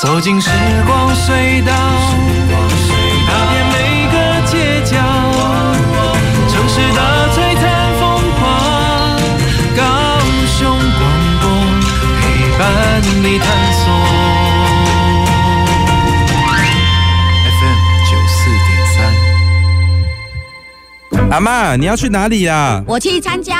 [0.00, 0.48] 走进时
[0.86, 1.72] 光隧道，
[3.26, 3.74] 踏遍每
[4.10, 4.96] 个街角，
[6.48, 7.62] 城市的璀璨
[8.00, 8.02] 风
[8.40, 8.42] 光，
[9.76, 9.82] 高
[10.56, 11.00] 雄广
[11.42, 11.44] 播
[12.22, 12.22] 陪
[12.58, 12.62] 伴
[13.22, 13.84] 你探索。
[21.30, 22.82] 阿妈，你要去哪里呀？
[22.86, 23.59] 我去参加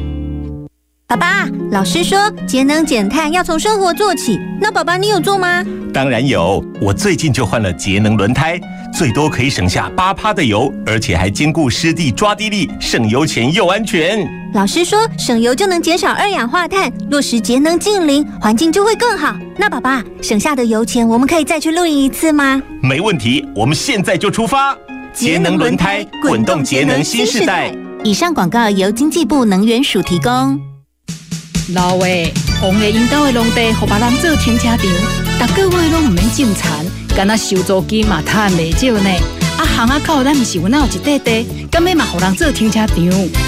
[1.11, 5.61] 爸爸，老师说节能减碳要从生活做起，那爸爸你有做吗？
[5.93, 8.57] 当然有，我最近就换了节能轮胎，
[8.93, 14.25] 最多可以省下八趴的油，而且还兼顾湿地抓地力，省油钱又安全。
[14.53, 19.35] 老师说省油就能减少二氧化碳，落实节能净零，环境就会更好。
[19.57, 22.63] 那爸爸省下的油钱，我们可以再去露营一次吗？
[22.81, 24.73] 没问题，我们现在就出发。
[25.11, 27.69] 节能轮胎，滚动节能新时代。
[28.01, 30.57] 以上广告由经济部能源署提供。
[31.69, 32.05] 老话，
[32.61, 34.77] 王爷引导的农地，互别人做停车场，
[35.47, 39.09] 逐个月拢毋免种田，干那收租金嘛，赚未少呢。
[39.57, 42.87] 啊，巷仔口咱毋是有那有一块地，干咩嘛，互人做停车场？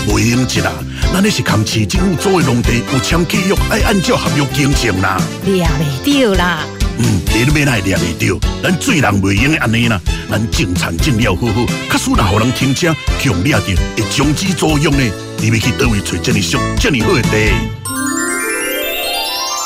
[0.06, 0.72] 不用急啦，
[1.12, 5.20] 咱那是扛起政府做的农地有签契约，爱按照合约经营啦。
[5.44, 6.60] 抓袂到啦。
[7.00, 10.00] 嗯，你都免来抓袂到，咱做人袂用的安尼啦。
[10.30, 15.04] 咱种田种了好好，假使若互人停车强掠着，会终止作用呢。
[15.40, 17.83] 你要去倒位找这么俗、这么好的地？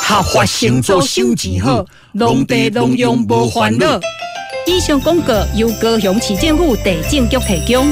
[0.10, 4.00] 合法生做收钱好，农地农用无烦恼。
[4.66, 7.92] 以上广告由高雄市政府地政局提供。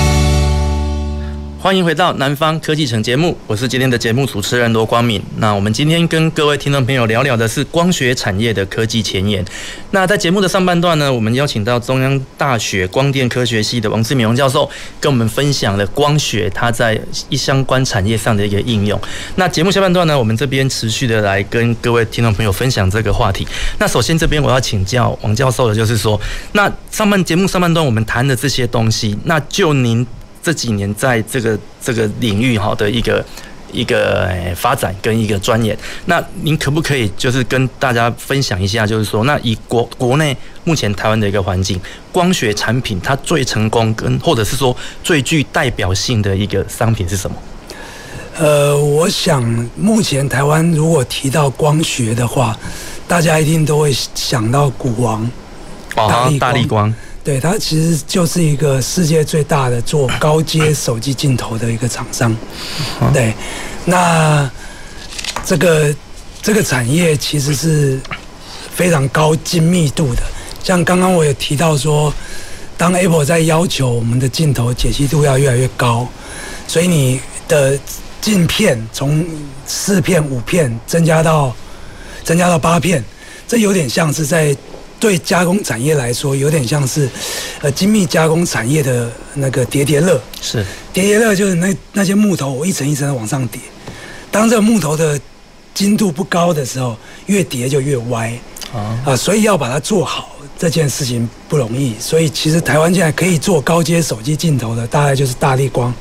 [1.61, 5.21] 欢迎回到南方科技城节目，我是今天的节目主持人罗光敏。
[5.37, 9.45] 那我们今天跟各位听众朋友聊聊的是光学产业的科技前沿。
[9.91, 14.67] 那在节目的上半段呢，我们邀请到中央大学光电科学系的王志敏教授，
[14.99, 18.99] 跟我们分享了光学它在一相关产业上的一个应用。
[19.35, 23.47] 那节目下半段呢，我们这边持续的来跟各位听众朋友分享这个话题。
[23.77, 26.19] 那首先这边我要请教王教授的就是说，
[26.53, 30.03] 那上半节目上半段我们谈的这些东西，那就您。
[30.41, 33.25] 这几年在这个这个领域哈的一个
[33.71, 41.79] 一个发展跟一个钻研，那您可不可以就是跟大家分享一下，就是说，那以国国内目前台湾的一个环境，
[42.11, 47.37] 光学产品它最成功跟或者是说最具代表性的一个商品是什么？
[48.37, 49.43] 呃，我想
[49.75, 52.57] 目前台湾如果提到光学的话，
[53.07, 55.29] 大家一定都会想到古王，
[55.95, 56.39] 大力光。
[56.39, 62.35] 大力光对，它其实就是一个世界最大的做高阶手机镜头的一个厂商。
[63.13, 63.31] 对，
[63.85, 64.49] 那
[65.45, 65.95] 这个
[66.41, 67.99] 这个产业其实是
[68.73, 70.23] 非常高精密度的。
[70.63, 72.11] 像刚刚我有提到说，
[72.75, 76.07] 当 Apple 在要求我们的镜头解析度要越来越高，
[76.67, 77.77] 所以你的
[78.19, 79.23] 镜片从
[79.67, 81.55] 四片、五片增加到
[82.23, 83.03] 增加到八片，
[83.47, 84.57] 这有点像是在。
[85.01, 87.09] 对加工产业来说，有点像是，
[87.61, 90.21] 呃，精密加工产业的那个叠叠乐。
[90.39, 93.59] 是叠叠乐，就是那那些木头，我一层一层的往上叠。
[94.29, 95.19] 当这个木头的
[95.73, 98.31] 精度不高的时候，越叠就越歪。
[98.71, 101.95] 啊啊，所以要把它做好这件事情不容易。
[101.99, 105.91] 所以其实台湾现在可以做高阶手机镜头的，大概就是大力光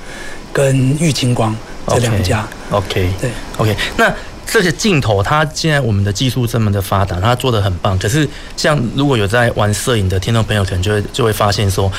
[0.53, 1.57] 跟玉清光
[1.89, 2.47] 这两家。
[2.71, 3.21] OK, okay.
[3.21, 4.15] 对，OK，那。
[4.51, 7.97] 这些镜头，它现在我们的技术这么的发达，它做的很棒。
[7.99, 11.91] 可是，像如果有在玩摄影的听众朋友，可能就会就会发现说，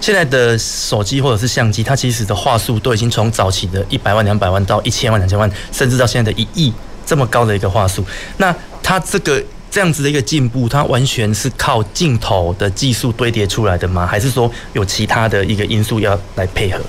[0.00, 6.72] 现在的手机或者是相机，它其实的画素都已经从早期的一百万、两百万到一千万、两千万，甚至到现在的一亿
[7.04, 8.04] 这么高的一个画素。
[8.36, 14.06] 那它这个这样子的一个进步，它完全是靠镜头的技术堆叠出来的吗？
[14.06, 16.80] 还是说有其他的一个因素要来配合？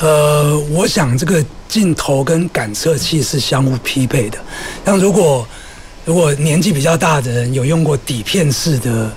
[0.00, 1.44] 呃，我想这个。
[1.72, 4.36] 镜头跟感测器是相互匹配的。
[4.84, 5.48] 像如果
[6.04, 9.10] 如果年纪比较大的人有用过底片式的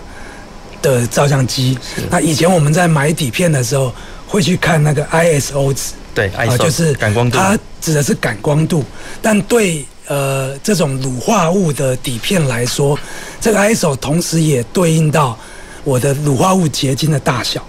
[0.81, 1.77] 的照相机，
[2.09, 3.93] 那以前我们在买底片的时候
[4.25, 8.85] 会去看那个 ISO 值，对，ISO 就是感光度，它指的是感光度。
[9.21, 12.97] 但对呃这种乳化物的底片来说，
[13.39, 15.37] 这个 ISO 同时也对应到
[15.83, 17.65] 我的乳化物结晶的大小。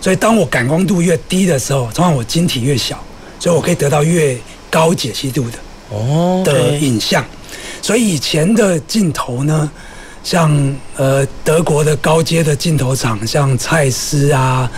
[0.00, 3.02] 所以当我感光度越低的时候，通常我晶体越小。
[3.38, 4.38] 所以我可以得到越
[4.70, 5.58] 高解析度的
[5.90, 7.24] 哦的影像，
[7.82, 9.68] 所以以前的镜头呢，
[10.22, 14.70] 像呃德国的高阶的镜头厂，像蔡司啊，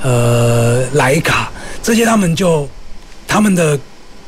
[0.00, 2.66] 呃莱卡这些，他们就
[3.26, 3.78] 他们的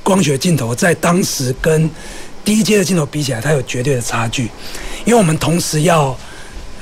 [0.02, 1.88] 光学镜头在当时跟
[2.44, 4.50] 低阶的镜头比起来，它有绝对的差距，
[5.04, 6.16] 因为我们同时要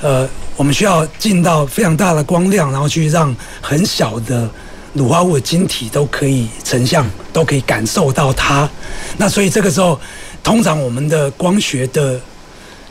[0.01, 4.49] 呃我们需要进到非常大的光量，然后去让很小的。
[4.93, 8.67] 乳化物的晶体都可以成像，都可以感受到它。
[9.17, 9.97] 那所以这个时候，
[10.43, 12.19] 通常我们的光学的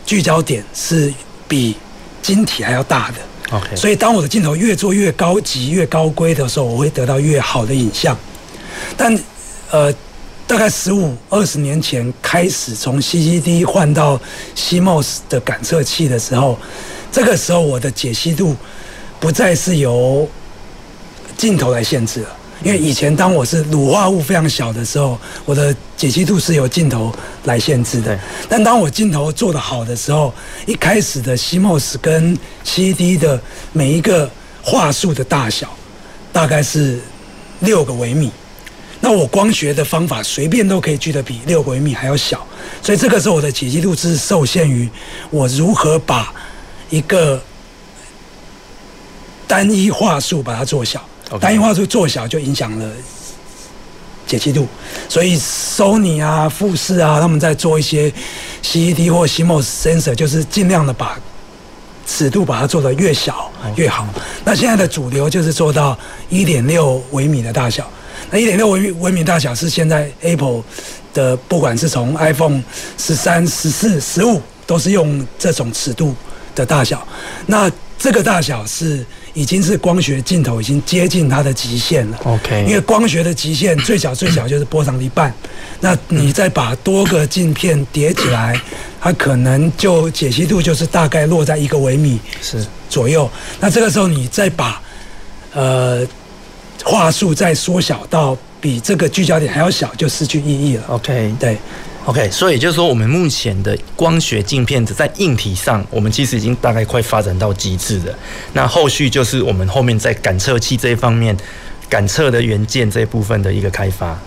[0.06, 1.12] 聚焦点是
[1.48, 1.76] 比
[2.22, 3.56] 晶体还要大的。
[3.56, 3.74] OK。
[3.74, 8.16] 所以当我的镜头越做越高级、越高规的时候，我会得到越好的影像。
[8.96, 9.18] 但
[9.72, 9.92] 呃，
[10.48, 14.18] 大概十五二十年前开始，从 CCD 换到
[14.56, 16.58] CMOS 的感测器的时候，
[17.12, 18.56] 这个时候我的解析度
[19.20, 20.26] 不再是由
[21.36, 22.30] 镜头来限制了，
[22.64, 28.18] 因为以前当我是乳化物非常小的时候，我的解析度是由镜头来限制的。
[28.48, 30.32] 但当我镜头做得好的时候，
[30.64, 32.34] 一开始的 CMOS 跟
[32.64, 33.38] CCD 的
[33.74, 34.28] 每一个
[34.62, 35.68] 画素的大小
[36.32, 36.98] 大概是
[37.60, 38.32] 六个微米。
[39.00, 42.46] 那我光学的方法随便都可以锯得比六微米还要小，
[42.82, 44.88] 所以这个时候我的解析度是受限于
[45.30, 46.34] 我如何把
[46.90, 47.40] 一个
[49.46, 51.02] 单一话术把它做小。
[51.40, 52.90] 单一话术做小就影响了
[54.26, 54.66] 解析度，
[55.08, 58.12] 所以 Sony 啊、富士啊，他们在做一些
[58.62, 61.18] CCD 或 CMOS sensor，就是尽量的把
[62.06, 64.06] 尺度把它做得越小越好。
[64.44, 65.96] 那现在的主流就是做到
[66.28, 67.88] 一点六微米的大小。
[68.30, 70.62] 那一点六微米微米大小是现在 Apple
[71.12, 72.62] 的，不管是从 iPhone
[72.96, 76.14] 十三、十四、十五，都是用这种尺度
[76.54, 77.06] 的大小。
[77.46, 79.04] 那这个大小是。
[79.34, 82.18] 已经是光学镜头已经接近它的极限了。
[82.24, 85.32] OK，因为光学的极限最小最小就是波长的一半，
[85.78, 88.60] 那你再把多个镜片叠起来，
[89.00, 93.30] 它可能就解析度就是大概落在一个微米是左右。
[93.60, 94.82] 那这个时候你再把
[95.52, 96.04] 呃
[96.84, 100.84] 画素再缩小到比这个聚焦点还要小，就失去意义了。
[100.88, 101.56] OK，对。
[102.04, 108.18] OK，所以也就是说，我们目前的光学镜片子在硬体上，我们其实已经大概快发展到极致了。
[108.54, 111.36] 那后续就是我们后面在感测器这一方面，
[111.86, 114.18] 感测的元件这一部分的一个开发。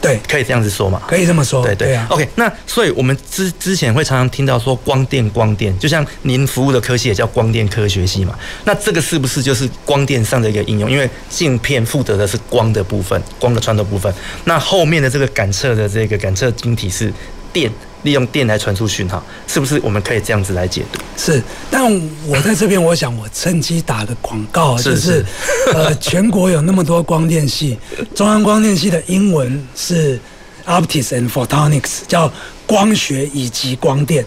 [0.00, 1.02] 对，可以这样子说嘛？
[1.06, 1.62] 可以这么说。
[1.62, 2.06] 对对，對啊。
[2.08, 8.34] OK，那所以我们之之前会常常听到说光电光电，就像您服务的科系也叫光电科学系嘛。
[8.64, 10.90] 那这个是不是就是光电上的一个应用？
[10.90, 14.12] 因为镜片负责的是光的部分，光的穿透部分。
[14.44, 17.12] 那后面的这个感测的这个感测晶体是
[17.52, 17.70] 电。
[18.02, 20.98] 利用电来传输讯号，是不是我们可以这样子来解读？
[21.16, 21.84] 是，但
[22.26, 25.26] 我在这边，我想我趁机打个广告，是是就是
[25.74, 27.78] 呃， 全国有那么多光电系，
[28.14, 30.18] 中央光电系的英文是
[30.66, 32.32] Optics and Photonics，叫
[32.66, 34.24] 光学以及光电。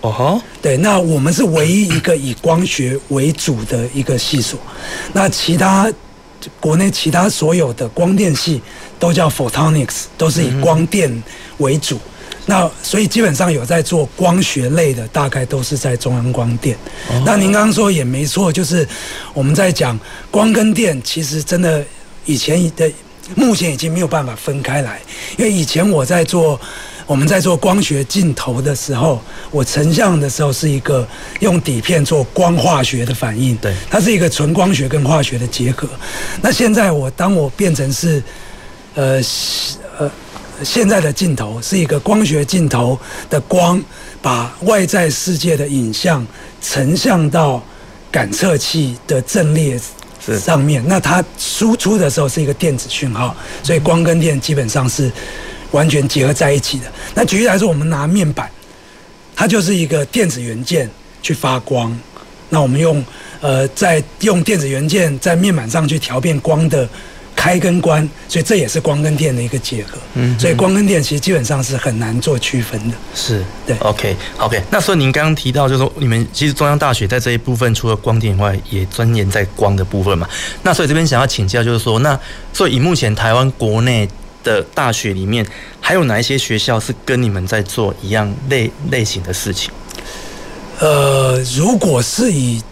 [0.00, 4.58] 哦吼，对，那我们是唯一一个以光学为主的一个系所，
[5.12, 5.90] 那其他
[6.60, 8.60] 国内其他所有的光电系
[8.98, 11.22] 都叫 Photonics，都是以光电
[11.58, 11.94] 为主。
[11.96, 12.00] 嗯
[12.46, 16.76] 那所以基本上有在做光学类的，大概都是在中央光电。
[17.08, 17.22] Oh.
[17.24, 18.86] 那您刚刚说也没错，就是
[19.32, 19.98] 我们在讲
[20.30, 21.82] 光跟电，其实真的
[22.26, 22.92] 以前的
[23.34, 25.00] 目前已经没有办法分开来。
[25.38, 26.60] 因为以前我在做
[27.06, 31.08] 我们在做光学镜头的时候，我成像的时候是一个
[31.40, 35.88] 用底片做光化学的反应，对，它是一个纯光学跟化学的结合。
[36.42, 38.22] 那现在我当我变成是
[38.94, 39.18] 呃
[39.98, 40.10] 呃。
[40.64, 42.98] 现在的镜头是一个光学镜头
[43.28, 43.82] 的光，
[44.22, 46.26] 把外在世界的影像
[46.62, 47.62] 成像到
[48.10, 49.78] 感测器的阵列
[50.40, 50.82] 上面。
[50.88, 55.12] 那它输出的时候是一个电子讯号，所以光跟电基本上是
[55.72, 56.86] 完全结合在一起的。
[57.14, 58.50] 那举例来说，我们拿面板，
[59.36, 60.90] 它就是一个电子元件
[61.22, 61.96] 去发光。
[62.48, 63.04] 那我们用
[63.40, 66.88] 呃，在用电子元件在面板上去调变光的。
[67.36, 69.98] 开跟关，所以这也是光跟电的一个结合。
[70.14, 72.96] 嗯，所以光跟电其实基本上是很难做区分的。
[73.14, 73.76] 是，对。
[73.78, 74.62] OK，OK okay, okay。
[74.70, 80.26] 那所以您刚刚提到，就是说你们其实中央大学在这一部分除了光电以外，也钻研在光的部分嘛。
[80.62, 82.18] 那所以这边想要请教，就是说，那
[82.52, 84.08] 所以以目前台湾国内
[84.42, 85.46] 的大学里面，
[85.80, 89.70] 还有哪一些学校是跟你们在做一样类类型的事情？
[90.78, 92.62] 呃，如果是以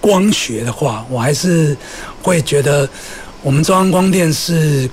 [0.00, 1.74] 光学的话，我还是
[2.22, 2.86] 会觉得。
[3.48, 4.90] 我们中央光电是，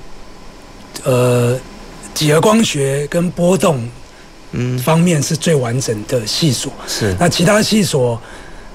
[1.03, 1.60] 呃，
[2.14, 3.86] 几何光学跟波动，
[4.53, 6.72] 嗯，方面是最完整的系所。
[6.88, 7.14] 是。
[7.20, 8.18] 那其他系所，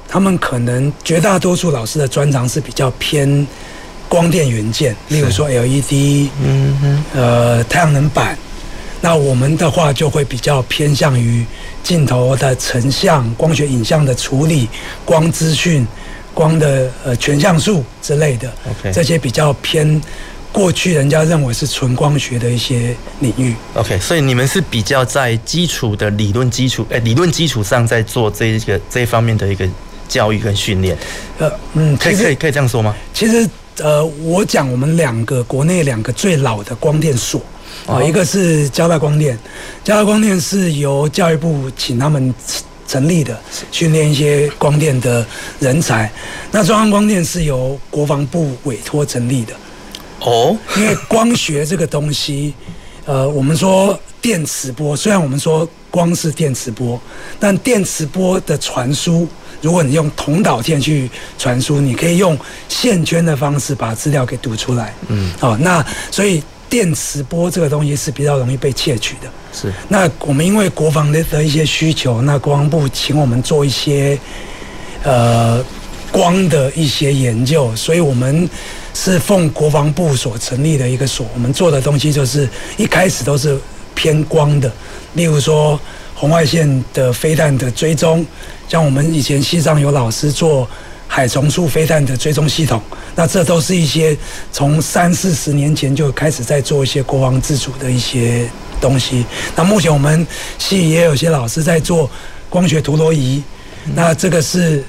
[0.06, 3.46] 他们可能绝大多数老师的专长是比较偏
[4.06, 8.36] 光电元件，例如说 LED，嗯哼，呃，太阳能板。
[9.00, 11.42] 那我们的话就会比较偏向于
[11.82, 14.68] 镜头的成像、光学影像的处理、
[15.06, 15.86] 光资讯。
[16.34, 18.52] 光的呃全像素之类的
[18.92, 20.00] 这些比较偏
[20.52, 29.68] 过去人家认为是纯光学的一些领域，OK，所以你们是比较在基础的理论基础，哎，理论基础上在做这一个这一方面的一个
[30.08, 30.96] 教育跟训练，
[31.38, 32.94] 呃，嗯，可以可以可以这样说吗？
[33.14, 37.40] 其实呃，我讲我们两个国内两个最老的光电所
[37.86, 39.38] 啊，哦，一个是交大光电，
[39.84, 42.34] 交大光电是由教育部请他们。
[42.90, 43.38] 成立的
[43.70, 45.24] 训练一些光电的
[45.60, 46.10] 人才，
[46.50, 49.54] 那中央光电是由国防部委托成立的。
[50.18, 52.52] 哦，因为光学这个东西，
[53.04, 57.00] 呃，我们说电磁波，虽然我们说光是电磁波，
[57.38, 59.28] 但电磁波的传输
[59.62, 62.36] 如果你用铜导线去传输，你可以用
[62.68, 64.92] 线圈的方式把资料给读出来。
[65.06, 69.28] 嗯，哦，那所以电磁波这个东西是比较容易被窃取的。
[69.52, 69.70] 是。
[69.88, 74.18] 那我们因为国防的的一些需求，那国防部请我们做一些
[75.02, 75.62] 呃
[76.12, 78.48] 光的一些研究，所以我们
[78.94, 82.48] 是奉国防部所成立的一个所，我们做的东西就是
[82.78, 83.58] 一开始都是
[83.94, 84.72] 偏光的，
[85.14, 85.78] 例如说。
[86.12, 88.26] 红外线的飞弹的追踪，
[88.68, 90.68] 像我们以前西藏有老师做
[91.12, 92.80] 海虫素飞弹的追踪系统，
[93.16, 94.16] 那这都是一些
[94.52, 98.48] 从三四十年前就开始在做一些国防自主的一些
[98.80, 99.24] 东西。
[99.56, 100.24] 那目前我们
[100.56, 102.08] 系也有些老师在做
[102.48, 103.42] 光学陀螺仪，
[103.92, 104.84] 那这个是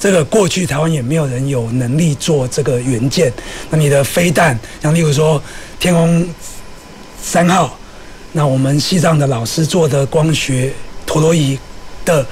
[0.00, 3.32] 这个过去台湾也没有人有能力做这个元件。
[3.70, 5.40] 那你的飞弹，像例如说
[5.78, 6.28] 天空
[7.22, 7.76] 三号。
[8.32, 10.72] 那我们系上的老师做的光学
[11.04, 11.58] 陀螺仪
[12.04, 12.24] 的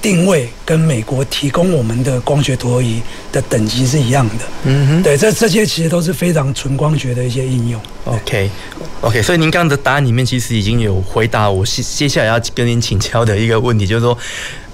[0.00, 3.00] 定位，跟美国提供我们的光学陀螺仪
[3.32, 4.44] 的等级是一样的。
[4.64, 7.80] 嗯哼，对，这这些其实都是非常纯光学的一些应用。
[8.04, 8.50] OK，OK，、
[9.02, 14.16] okay, 所以您刚刚的答案里面其实已经有回答我接接下来要跟您请教的一个问题，就是说，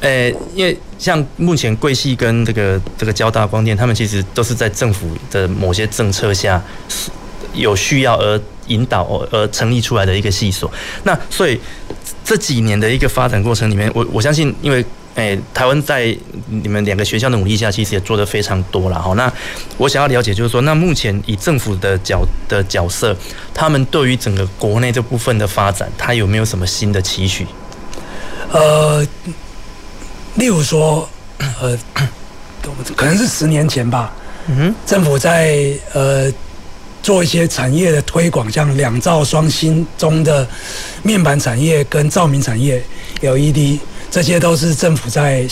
[0.00, 6.62] 呃，因为像目前贵系跟这个这个交大光电，他们其实都是在政府的某些政策下
[7.54, 8.40] 有需要而。
[8.68, 9.02] 引导
[9.32, 10.70] 而成立出来的一个系所，
[11.02, 11.58] 那所以
[12.24, 14.82] 这几年的一个发展过程里面，我我相信，因为
[15.14, 16.16] 诶、欸，台湾在
[16.48, 19.12] 你们两个学校的努力下，其实也做得非常多了哈。
[19.14, 19.30] 那
[19.76, 23.16] 我想要了解，就是说，那目前以政府的角的角色，
[23.52, 27.46] 他们对于整个国内这部分的发展，他有没有什么新的期许？
[28.50, 29.06] 呃，
[30.36, 31.08] 例如说，
[31.60, 31.78] 呃，
[32.96, 34.12] 可能是十年前吧，
[34.48, 36.32] 嗯哼，政府在呃。
[37.02, 40.46] 做一些产业的推广，像两造双星中的
[41.02, 42.80] 面板产业跟照明产业
[43.20, 43.80] LED，
[44.12, 45.48] 这些都是政府在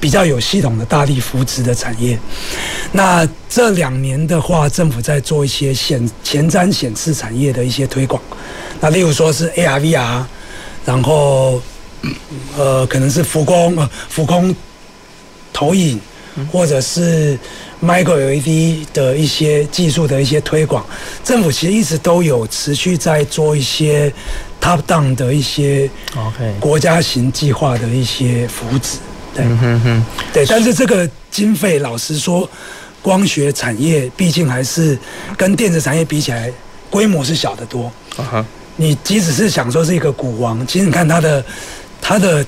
[0.00, 2.16] 比较有系统的大力扶持的产业。
[2.92, 8.22] 那这两年的话，政府在做一些显前瞻显示产业的一些推广。
[8.80, 10.24] 那例如说是 AR、VR，
[10.84, 11.60] 然后
[12.56, 13.76] 呃可能是浮空
[14.08, 14.54] 浮空
[15.52, 16.00] 投影，
[16.52, 17.36] 或者是。
[17.84, 20.82] Micro LED 的一些技术的一些推广，
[21.22, 24.10] 政府其实一直都有持续在做一些
[24.66, 28.96] top down 的一些 OK 国家型计划的一些福祉，
[29.32, 29.44] 对，
[30.32, 32.48] 对，但是这个经费，老实说，
[33.00, 34.98] 光学产业毕竟还是
[35.36, 36.50] 跟电子产业比起来，
[36.90, 37.84] 规模是小得多。
[38.16, 41.44] 啊哈你即使是想说是一个股王，其实你看它的、
[42.02, 42.44] 它的、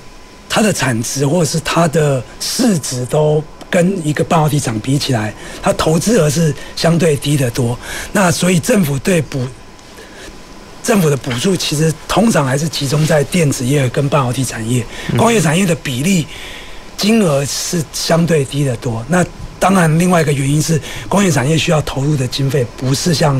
[0.49, 3.41] 它的产值或者是它的市值都。
[3.71, 7.77] 跟一个半导体厂比起来，它投资额是相对低得多。
[8.11, 9.45] 那所以政府对补
[10.89, 14.83] 政府的补助，其实通常还是集中在电子业跟半导体产业，
[15.15, 16.25] 工业产业的比例
[16.97, 19.05] 金额是相对低得多。
[19.07, 19.23] 那
[19.59, 23.39] 当然，另外一个原因是工业产业需要投入的经费不是像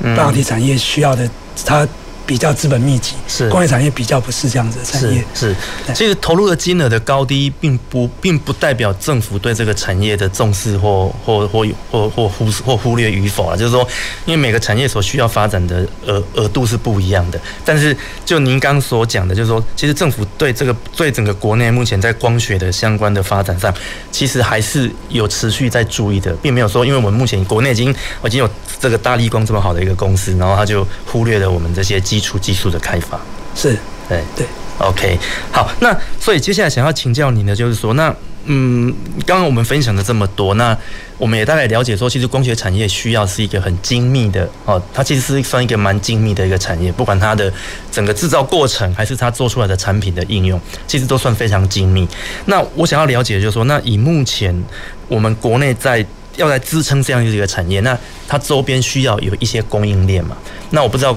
[0.00, 1.28] 半导体产业需要的，
[1.66, 1.86] 它。
[2.26, 5.24] 比较资本密集，是工业产业比较不是这样子的产业。
[5.32, 5.54] 是，
[5.84, 13.56] 是这个投入的金额的高低，并不并不代表政府对这个产业的重视或或或或或忽或忽略与否啊。
[13.56, 13.86] 就是说，
[14.24, 17.40] 因为每个产业所需要发展的额额度是不一样的。
[17.64, 23.72] 但是，就您刚所讲的，就是说，其实政府对这个对整个国内目前在光学的相关的发展上，
[24.10, 28.50] 其实还是有持续在注意的，并没有说，因为我们目前国内已经已经有
[28.80, 33.20] 这个大立光这么好的一个公司，然后他就忽略了我们这些基础技术的开发
[33.54, 33.76] 是，
[34.08, 34.46] 对对
[34.78, 35.18] ，OK，
[35.52, 38.14] 好，那所以接下来想要请教您的，就是说，那
[38.46, 38.90] 嗯，
[39.26, 40.74] 刚刚我们分享了这么多，那
[41.18, 47.52] 我们也大概了解说，其实光学产业需要是一个很精密的哦，它其实是算一个蛮精密的一个产业，不管它的
[47.92, 52.08] 整个制造过程，还是它做出来的产品的应用，其实都算非常精密。
[52.46, 54.64] 那我想要了解就是说，那以目前
[55.08, 56.02] 我们国内在
[56.36, 60.34] 要来支撑这样一个产业，那它周边需要有一些供应链嘛？
[60.70, 61.14] 那我不知道。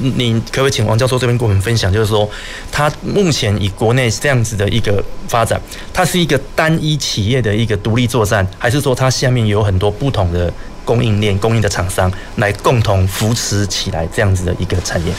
[0.00, 2.28] 你可不可以请王教授这边跟我们分享，就是说，
[2.72, 5.60] 它目前以国内这样子的一个发展，
[5.92, 10.52] 它是一个单一企业的一个独立作战，还是说它下面有很多不同的
[10.84, 15.12] 供应链、供应的厂商来共同扶持起来这样子的一个产业？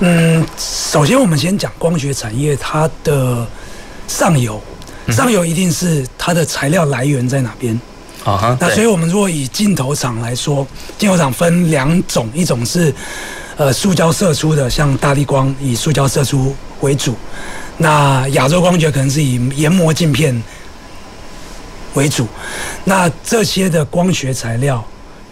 [0.00, 3.46] 嗯，首先我们先讲光学产业，它的
[4.06, 4.60] 上游，
[5.08, 7.74] 上游一定是它的材料来源在哪边？
[8.24, 8.56] 啊哈。
[8.60, 10.66] 那所以我们如果以镜头厂来说，
[10.98, 12.94] 镜头厂分两种，一种是。
[13.56, 17.14] 呃，塑胶射出的，像大力光以塑胶射出为主，
[17.78, 20.42] 那亚洲光学可能是以研磨镜片
[21.94, 22.26] 为主。
[22.84, 24.84] 那这些的光学材料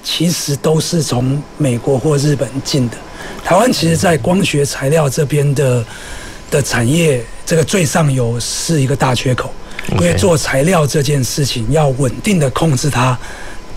[0.03, 2.97] 其实都是从美国或日本进的。
[3.45, 5.85] 台湾其实，在光学材料这边的
[6.51, 9.53] 的产业，这个最上游是一个大缺口。
[9.93, 13.19] 因为做材料这件事情要稳定的控制它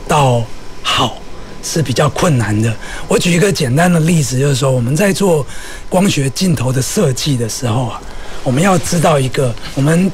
[0.06, 0.44] 到
[0.84, 1.18] 好
[1.64, 2.76] 是比较困难的。
[3.08, 5.46] 我举一个简单的例子，就是说我们在做
[5.90, 8.02] 光学镜头的设计的时候啊，
[8.44, 10.12] 我们要知道一个我们。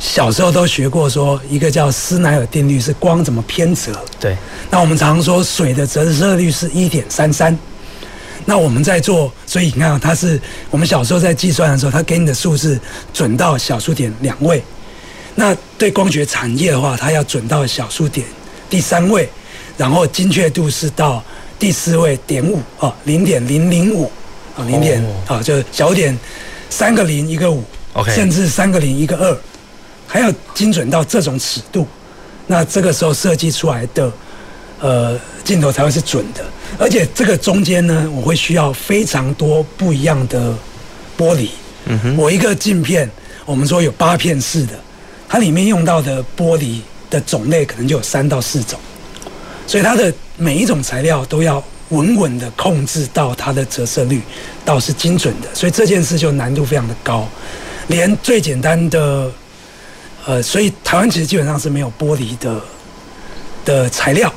[0.00, 3.92] 小时候都学过，说一个叫斯奈尔定律，是光怎么偏折。
[4.20, 4.36] 对。
[4.68, 7.56] 那我们常说水的折射率是一点三三。
[8.44, 10.38] 那我们在做，所以你看，它是
[10.68, 12.78] 我们小时候在计算的时候，它给你的数字
[13.14, 14.62] 准到小数点两位。
[15.36, 18.26] 那对光学产业的话，它要准到小数点
[18.68, 19.26] 第三位，
[19.76, 21.22] 然后精确度是到
[21.58, 24.10] 第四位点五哦，零点零零五
[24.56, 26.16] 啊，零点啊，就小点
[26.70, 27.62] 三个零一个五
[27.94, 29.38] ，OK，甚至三个零一个二。
[30.06, 31.88] 还要精准到这种尺度，
[32.46, 34.12] 那这个时候设计出来的
[34.78, 36.44] 呃镜头才会是准的。
[36.78, 40.54] 而且这个中间呢，我会需要非常多不一样的
[41.18, 41.48] 玻璃。
[41.86, 43.10] 嗯哼，我一个镜片，
[43.44, 44.74] 我们说有八片式的，
[45.28, 48.78] 它里面用到的玻璃的种类可能就有三到四种，
[49.66, 54.20] 所以它的每一种材料都要稳稳的控制到它的折射率，
[54.64, 55.48] 倒是精准的。
[55.54, 57.28] 所以这件事就难度非常的高，
[57.88, 59.30] 连最简单的。
[60.26, 62.58] 呃，所以台湾其实基本上是没有玻璃的
[63.62, 64.32] 的材料。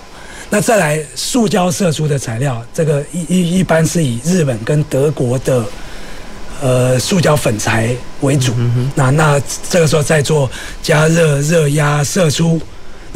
[0.50, 5.64] 那再来塑胶射出的材料，这个一一一般是以日本跟德国的
[6.62, 8.54] 呃塑胶粉材为主。
[8.96, 10.52] 那那这个时候再做
[10.84, 12.60] 加热、热压射出。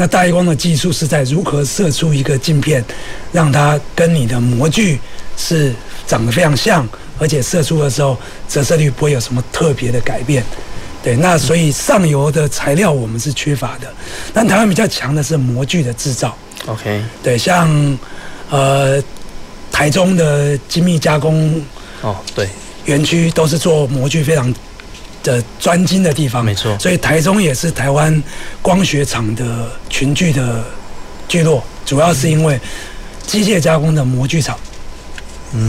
[0.02, 2.84] 那大立光的技术是在如何射出一个镜片，
[3.32, 5.00] 让它跟你的模具
[5.38, 5.72] 是
[6.08, 6.90] 长得非常像，
[7.20, 8.18] 而且射出的时候
[8.50, 10.44] 折射率不会有什么特别的改变。
[11.04, 13.94] 对，那所以上游的材料我们是缺乏的，
[14.34, 16.36] 但台湾比较强的是模具的制造。
[16.66, 17.70] OK，对，像
[18.50, 19.00] 呃
[19.72, 21.64] 台中的精密加工
[22.02, 22.50] 哦，对，
[22.86, 24.52] 园区都是做模具非常
[25.24, 26.78] 的专精的地方，没错。
[26.80, 28.24] 所以台中也是台湾
[28.62, 30.64] 光学厂的群聚的
[31.28, 32.60] 聚落，主要是因为
[33.26, 34.58] 机械加工的模具厂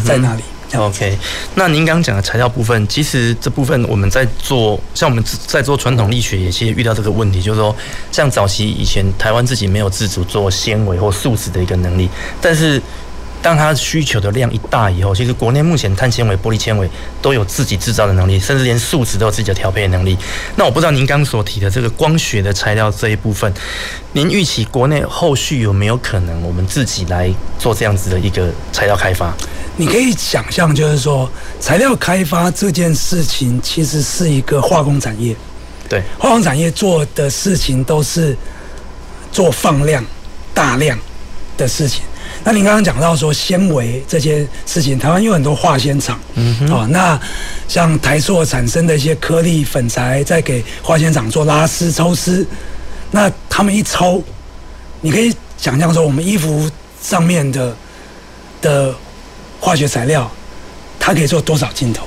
[0.05, 0.40] 在那里。
[0.40, 1.18] 嗯 OK，
[1.55, 7.76] 那您刚刚讲的材料部分，其实这部分我们在做，像我们在做传统力学，也其实遇到这个问题，就是说，
[8.11, 12.09] 像早期以前台湾自己没有自主做纤维或树脂的一个能力，
[12.40, 12.80] 但是
[13.43, 16.88] 当它需求的量一大以后，其实国内目前碳纤维、玻璃纤维
[17.20, 20.16] 都有自己制造的能力，甚至连树脂都有自己的调配能力。
[20.55, 23.53] 那我不知道您刚所提的这个光学的材料这一部分，
[24.12, 29.34] 您预期国内后续有没有可能我们自己来做这样子的一个材料开发？
[29.76, 31.28] 你可以想象，就是说，
[31.59, 35.34] 材料开发这件事情其实是一个化工产业。
[35.88, 38.36] 对，化工产业做的事情都是
[39.32, 40.05] 做放量、
[40.55, 40.97] 大量
[41.57, 42.03] 的事情。
[42.45, 46.18] 那你刚刚讲到说纤维这些事情，台湾有很多化纤厂。
[46.34, 46.70] 嗯哼。
[46.70, 47.20] 哦，那
[47.68, 52.47] 像台塑产生的一些颗粒粉材，再给化纤厂做拉丝、抽丝。
[53.11, 54.22] 那他们一抽，
[55.01, 56.70] 你可以想象说，我们衣服
[57.01, 57.76] 上面的
[58.61, 58.95] 的。
[59.64, 60.28] 化学材料，
[60.99, 62.05] 它可以做多少镜头？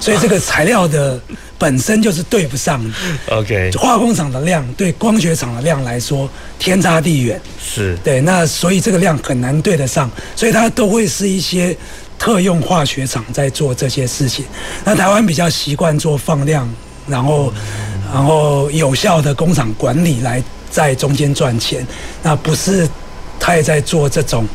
[0.00, 1.20] 所以这个材料的
[1.58, 2.90] 本身就是对不上的。
[3.30, 6.28] OK，化工厂的量对光学厂的量来说
[6.58, 7.40] 天差地远。
[7.60, 11.76] 是对，那所以这个量很难对得上，所以它都会是一些
[12.18, 14.44] 特用化学厂在做这些事情。
[14.84, 16.68] 那台湾比较习惯做放量，
[17.06, 17.52] 然后
[18.12, 21.86] 然后有效的工厂管理来在中间赚钱，
[22.22, 22.88] 那不是
[23.40, 24.46] 太在做这种。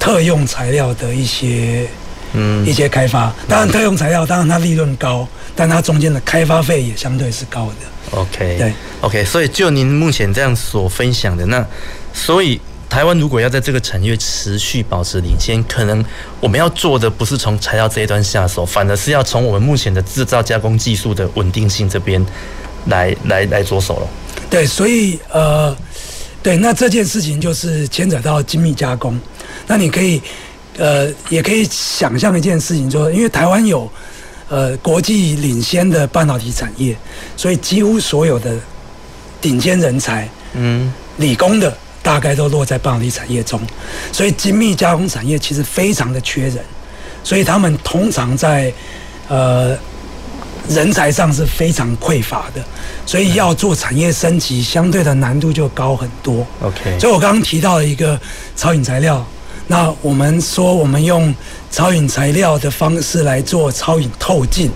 [0.00, 1.84] 特用材料的一些，
[2.32, 5.26] 嗯，一些开发，当然特用材料，当然它利润高，
[5.56, 8.18] 但它中间的开发费也相对是高的。
[8.18, 11.66] OK，对，OK，所以就您目前这样所分享的，那
[12.12, 16.04] 所以台湾如果要在这个产业持续保持领先，可能
[16.40, 22.24] 我们要做的不是从材料这一端下手，反而是要从我们目前的制造加工技术的稳定性这边
[22.86, 24.08] 来来来着手了。
[24.48, 25.76] 对，所以呃，
[26.42, 29.18] 对，那这件事情就是牵扯到精密加工。
[29.66, 30.22] 那你可以，
[30.78, 33.90] 呃，也可以想象一件事情，就是，因为台湾有，
[34.48, 36.96] 呃，国际领先的半导体产业，
[37.36, 38.54] 所以几乎所有的
[39.40, 43.60] 顶尖人才，嗯，理工的大概都落在半导体产业中，
[44.12, 46.58] 所以精密加工产业其实非常的缺人，
[47.24, 48.72] 所以他们通常在，
[49.26, 49.76] 呃，
[50.68, 52.64] 人才上是非常匮乏的，
[53.04, 56.46] 所以要做产业升级，相对的难度就高很多。
[56.60, 58.16] OK，所以我刚刚提到了一个
[58.54, 59.26] 超影材料。
[59.70, 61.32] 那我们说，我们用
[61.70, 64.70] 超引材料的方式来做超引透镜，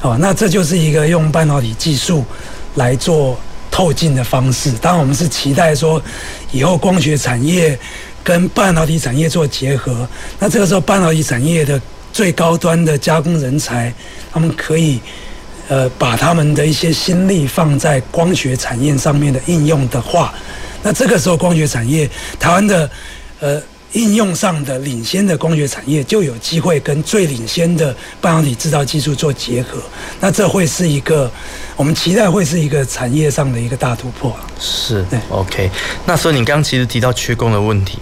[0.00, 2.24] 哦，那这就是一个用半导体技术
[2.74, 3.38] 来做
[3.70, 4.72] 透镜的方式。
[4.72, 6.02] 当然，我们是期待说，
[6.50, 7.78] 以后光学产业
[8.24, 10.08] 跟半导体产业做结合。
[10.38, 11.80] 那这个时候，半导体产业的
[12.10, 13.92] 最高端的加工人才，
[14.32, 14.98] 他们可以
[15.68, 20.32] 呃，把他们的一些心力放在光学产业上面的应用的话，
[20.82, 22.08] 那这个时候光学产业
[22.40, 22.90] 台湾的
[23.40, 23.60] 呃
[23.92, 29.80] 应用上的领先的光学产业就有机会跟最领先的半导体制造技术做结合，
[30.20, 31.30] 那这会是一个
[31.76, 34.36] 我们期待会是一个产业上的一个大突破。
[34.60, 35.70] 是，对，OK。
[36.04, 37.98] 那所以你刚刚其实提到缺工的问题，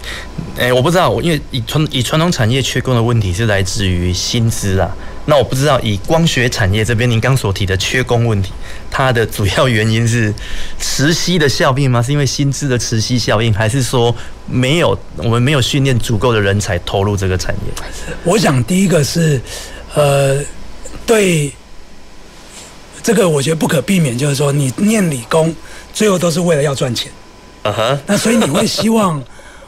[0.58, 4.90] 哎，我不知道，因为以传以传统产业缺工的问题是来自于薪资啊。
[5.28, 8.52] 那我不知道，以光学产业这边您刚所提的缺工问题，
[8.96, 10.32] 它的主要原因是
[10.80, 12.00] 磁吸的效应吗？
[12.00, 14.14] 是因为薪资的磁吸效应，还是说
[14.46, 17.84] 没有我们没有训练足够的人才投入这个产业？
[18.24, 19.38] 我想第一个是，
[19.94, 20.42] 呃，
[21.04, 21.52] 对
[23.02, 25.54] 这个我觉得不可避免，就是说你念理工，
[25.92, 27.12] 最后都是为了要赚钱。
[27.64, 28.00] 嗯哼。
[28.06, 29.22] 那所以你会希望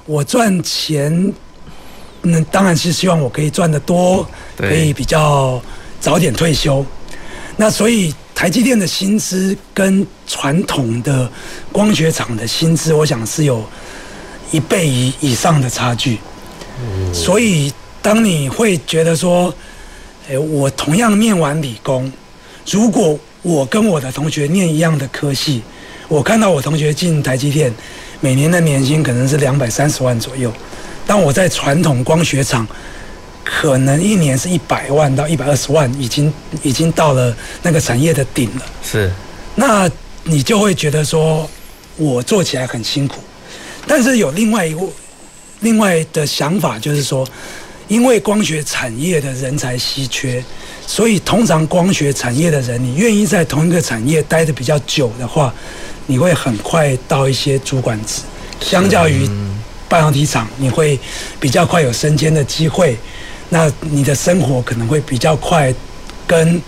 [0.07, 1.35] 我赚钱。
[2.22, 4.26] 那当然是希望我可以赚得多，
[4.57, 5.62] 可以比较
[6.01, 6.83] 早点退休。
[7.59, 11.28] 那所以台积电的薪资跟传统的
[11.72, 13.64] 光学厂的薪资，我想是有
[14.53, 16.20] 一倍以以上的差距。
[17.12, 19.53] 所以当你会觉得说，
[20.28, 22.12] 诶，我同样念完理工，
[22.70, 25.61] 如果我跟我的同学念一样的科系，
[26.07, 27.74] 我看到我同学进台积电，
[28.20, 30.53] 每年的年薪可能是两百三十万左右。
[31.09, 32.64] 当我在传统光学厂，
[33.51, 36.31] 可能一年是一百万到一百二十万，已经
[36.63, 38.63] 已经到了那个产业的顶了。
[38.83, 39.11] 是，
[39.55, 39.91] 那
[40.25, 41.49] 你就会觉得说，
[41.97, 43.21] 我做起来很辛苦。
[43.87, 44.83] 但是有另外一个
[45.61, 47.27] 另外的想法，就是说，
[47.89, 50.45] 因为光学产业的人才稀缺，
[50.87, 55.53] 所以通常光学产业的人，你愿意在同一个产业待得比较久的话，
[56.07, 58.21] 你会很快到一些主管职，
[58.61, 59.27] 相较于。
[59.91, 61.01] 半导体厂，你会
[61.41, 62.95] 比较快有升迁的机会，
[63.49, 65.75] 那你的生活可能会比较快，
[66.27, 66.61] 跟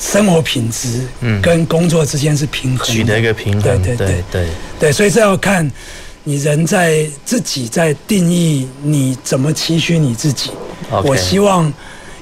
[0.00, 4.24] 生活品质，嗯，跟工作之间是平衡，取得一个平衡，对对对对。
[4.30, 4.46] 对，
[4.80, 5.70] 对，所以这要看
[6.24, 10.50] 你人在自己在定义你怎么期许你自己。
[11.04, 11.72] 我希望，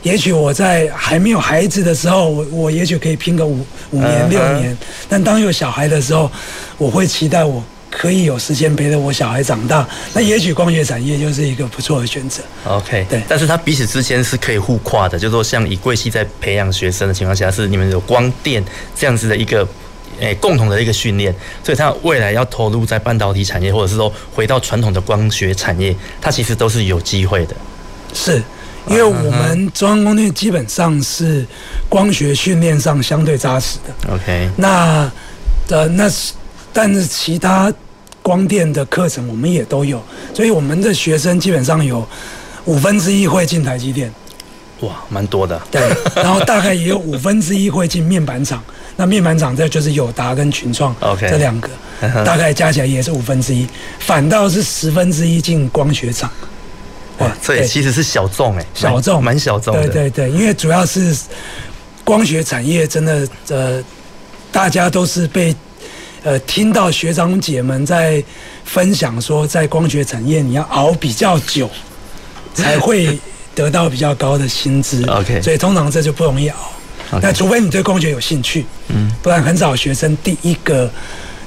[0.02, 4.76] 也许我在还没有孩子的时候，我我也许可以拼个五五年六年，
[5.08, 6.30] 但当有小孩的时候，
[6.76, 7.62] 我会期待我。
[7.92, 12.42] 可以有时间陪着我小孩长大，那也许光学产业就是一个不错的选择。
[12.64, 18.64] OK，对，但是它彼此之间是可以互跨的，就是说像以贵系在培养学生的情况下，是你们有光电
[18.96, 19.60] 这样子的一个
[20.18, 27.54] 诶、欸、共同的一个训练，所以它未来要投入在半导体产业，或者是说回到传统的光学产业，它其实都是有机会的。
[28.14, 28.42] 是，
[28.88, 31.46] 因为我们中央光电基本上是
[31.90, 34.14] 光学训练上相对扎实的。
[34.14, 35.12] OK，那
[35.68, 36.32] 的那是。
[36.72, 37.72] 但是其他
[38.22, 40.02] 光电的课程我们也都有，
[40.32, 42.06] 所以我们的学生基本上有
[42.66, 44.12] 五分之一会进台积电，
[44.80, 45.60] 哇，蛮多的。
[45.70, 45.82] 对，
[46.14, 48.62] 然后大概也有五分之一会进面板厂，
[48.96, 51.68] 那面板厂这就是友达跟群创，OK，这两个
[52.24, 53.66] 大概加起来也是五分之一，
[53.98, 56.30] 反倒是十分之一进光学厂。
[57.18, 59.88] 哇，这也其实是小众哎，小众，蛮小众的。
[59.88, 61.14] 对对对，因为主要是
[62.04, 63.82] 光学产业真的呃，
[64.52, 65.54] 大家都是被。
[66.24, 68.22] 呃，听到学长姐们在
[68.64, 71.68] 分享说，在光学产业你要熬比较久，
[72.54, 73.18] 才会
[73.54, 75.04] 得到比较高的薪资。
[75.06, 76.56] OK，所以通常这就不容易熬。
[77.20, 80.90] 那.除非你对光学有兴趣，嗯，不然很少学生第一个。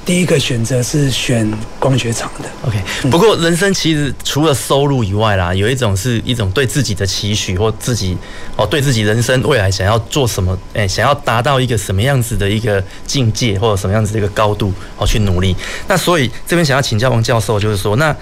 [0.05, 2.47] 第一个选择是选光学厂的。
[2.61, 2.77] OK，
[3.09, 8.15] 不过人生其实除了收入以外啦，有一种是一种对自己的期许或自己
[8.55, 15.55] 哦，对自己人生未来想要做什么，哎，想要达到一个什么样子的一个境界或者什么样子的一个高度哦，去努力。
[15.87, 18.15] 那所以这边想要请教王教授，就是说，那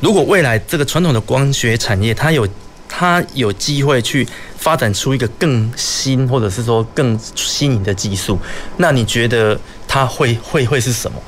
[0.00, 2.46] 如果未来这个传统的光学产业，它有
[2.86, 8.38] 它有机会去发展出一个更新或者是说更新颖的技术，
[8.76, 9.58] 那你觉得？
[9.94, 11.22] 它会会会是什么？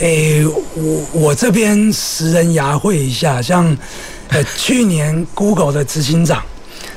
[0.00, 3.64] 诶、欸，我我这边拾人牙会一下，像
[4.30, 6.42] 呃 去年 Google 的执行长，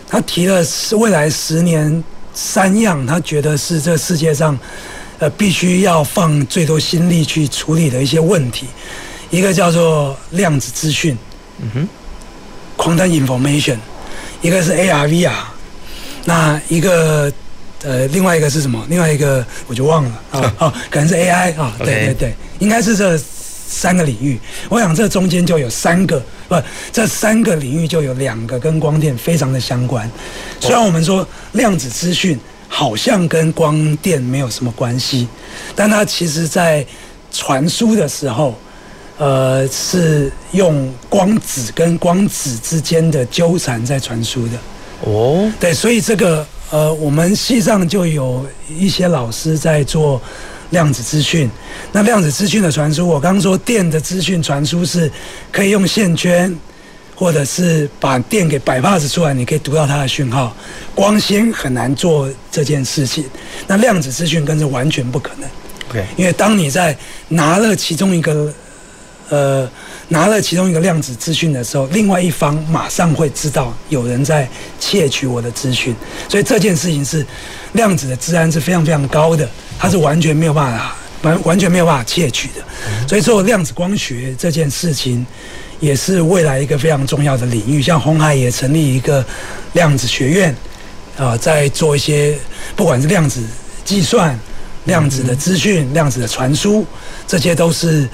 [0.09, 4.57] 他提了未来十年三样，他觉得是这世界上
[5.19, 8.65] 呃必须要放最多心力去处理的一些问题，
[9.29, 11.15] 一个叫做量子资讯，
[11.59, 11.87] 嗯哼
[12.75, 13.77] ，Quantum Information，
[14.41, 15.31] 一个是 AR VR，
[16.25, 17.31] 那一个。
[17.83, 18.83] 呃，另外一个是什么？
[18.89, 24.39] 另外一个我就忘了啊，哦， 可能是 AI 啊，对对对，应该是这三个领域。
[24.67, 26.55] 我想这中间就有三个，不，
[26.91, 30.09] 这三个领域就有两个跟光电非常的相关。
[30.59, 35.27] 虽然我们说量子资讯好像跟光电没有什么关系，
[35.75, 36.83] 但它其实在
[37.31, 38.57] 传输的时候，
[39.19, 44.53] 呃，是用光子跟光子之间的纠缠在传输的。
[45.01, 46.43] 哦，对，所以这个。
[46.69, 50.21] 呃，我们系上就有一些老师在做
[50.71, 51.49] 量子资讯。
[51.93, 55.09] 那量子资讯的传输，我刚刚说电的资讯传输是
[55.51, 56.53] 可以用线圈，
[57.15, 60.55] 或者是把电给摆 pass 出来，你可以读到它的讯号。
[60.93, 63.23] 光纤很难做这件事情，
[63.65, 65.49] 那量子资讯更是完全不可能。
[65.89, 66.97] OK，因为当你在
[67.29, 68.53] 拿了其中一个。
[69.29, 69.69] 呃，
[70.07, 74.47] 拿了其中一个量子资讯的时候，另外一方马上会知道有人在
[74.79, 75.93] 窃取我的资讯，
[76.29, 77.25] 所以这件事情是
[77.73, 82.63] 量子的治安是非常非常高的，它是完全没有办法完 完全没有办法窃取的。
[83.05, 85.25] 所以做量子光学这件事情，
[85.81, 87.81] 也是未来一个非常重要的领域。
[87.81, 89.25] 像红海也成立一个
[89.73, 90.55] 量子学院，
[91.17, 92.37] 啊、在做一些
[92.77, 93.43] 不管是量子
[93.83, 94.39] 计算、
[94.85, 96.85] 量子的资讯、量子的传输，
[97.27, 98.07] 这些都是。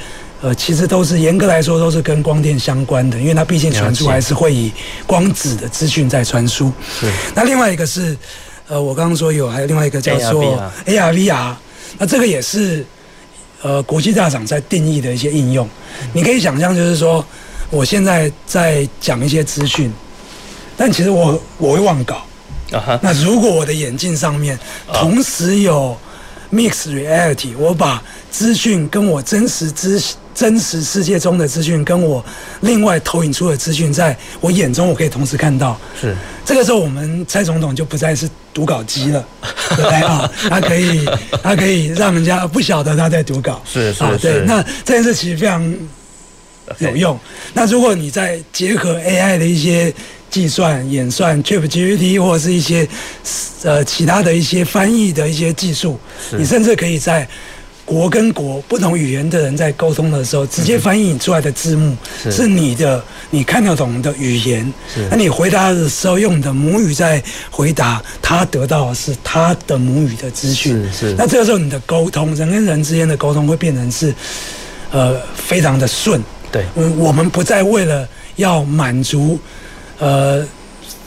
[0.44, 4.70] 呃，其实都是严格来说都是跟光电相关的，因为它毕竟传输还是会以
[5.08, 6.70] 光子的资讯在传输。
[7.00, 7.10] 是。
[7.34, 8.18] 那另外一个是，
[8.68, 11.56] 呃，我刚刚说有，还有另外一个叫做 AR VR，
[11.98, 12.86] 那这个也是
[13.62, 15.66] 呃国际大厂在定义的一些应用。
[16.12, 17.26] 你可以想象，就是说
[17.70, 19.90] 我现在在讲一些资讯，
[20.76, 22.16] 但其实我我会忘稿。
[22.74, 23.00] 啊。
[23.02, 24.60] 那如果我的眼镜上面
[24.92, 25.98] 同时有
[26.52, 29.98] Mixed Reality，我把资讯跟我真实资
[30.34, 32.24] 真实世界中的资讯，跟我
[32.62, 35.80] 另外投影出的资讯，在我眼中我可以同时看到。
[36.00, 36.16] 是
[36.46, 39.26] 这个时候，我们蔡总统就不再是读稿机了，
[39.78, 41.08] 对啊，他可以
[41.42, 43.62] 他可以让人家不晓得他在读稿。
[43.66, 44.18] 是是是。
[44.18, 45.64] 对，那这件事其实非常
[46.80, 47.18] 有用。
[47.54, 49.94] 那如果你再结合 AI 的一些
[50.30, 52.88] 计算、演算、ChatGPT 或者是一些
[53.64, 56.00] 呃其他的一些翻译的一些技术，
[56.32, 57.28] 你甚至可以在。
[57.94, 61.96] 国跟国不同语言的人在沟通的时候，直接翻译出来的字幕
[62.32, 64.74] 是你的，你看得懂的语言。
[65.12, 67.22] 那你回答的时候用你的母语在
[67.52, 70.74] 回答，他得到的是他的母语的资讯。
[70.92, 71.16] 是是。
[71.16, 74.12] 那这个时候你的沟通，人跟人之间的沟通会变成是，
[74.92, 76.20] 呃，非常的顺。
[76.52, 76.66] 对。
[76.76, 79.40] 嗯，我们不再为了要满足，
[80.00, 80.44] 呃，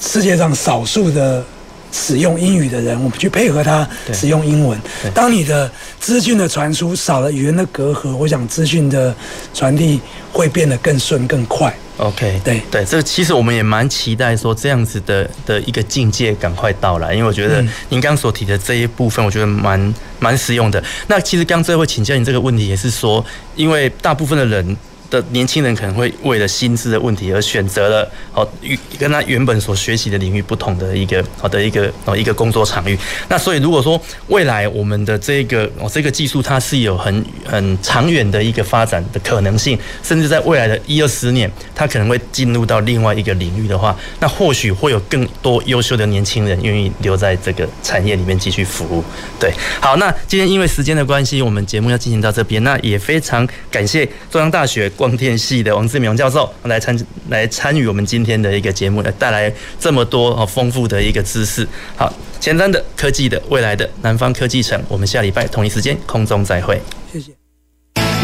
[0.00, 1.44] 世界上少数的。
[1.92, 4.78] 使用英语的人，我们去配合他使用英文。
[5.14, 9.14] 当你的资讯的传输少了语言的隔阂，我想资讯的
[9.54, 10.00] 传递
[10.32, 11.74] 会变得更顺更快。
[11.98, 20.82] OK，对对，这其实我们也蛮期待说这样子的的一个境界赶快到来，因为我觉得您刚刚所提的这一部分，我觉得蛮蛮实用的。
[21.06, 23.24] 那其实刚最后请教你这个问题，也是说，
[23.54, 24.76] 因为大部分的人。
[25.10, 32.98] 的年轻人可能会为了薪资的问题而选择了哦，与跟他原本所学习的领域不同的一个好的一个哦一个工作场域。
[33.28, 49.04] 那所以如果说未来我们的这个哦这个技术它是有很很长远的一个发展的可能性，甚至在未来的一二十年，它可能会进入到另外一个领域的话，那或许会有更多优秀的年轻人愿意留在这个产业里面继续服务。
[49.38, 54.90] 对，好，那今天因为时间的关系，我们节目要进行到这边，那也非常感谢中央大学。
[54.96, 61.66] 光电系的王志明教授来参来参与我们今天的一个节目，来带来这么多哦丰富的一个知识。
[61.96, 66.80] 好，前瞻的科技的未来的南方科技城，我们下礼拜同一时间空中再会。
[67.12, 67.32] 谢谢。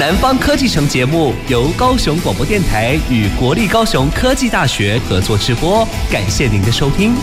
[0.00, 7.14] 南方科技城节目由高雄广播电台与国立高雄科技大学合作直播，感谢您的收听。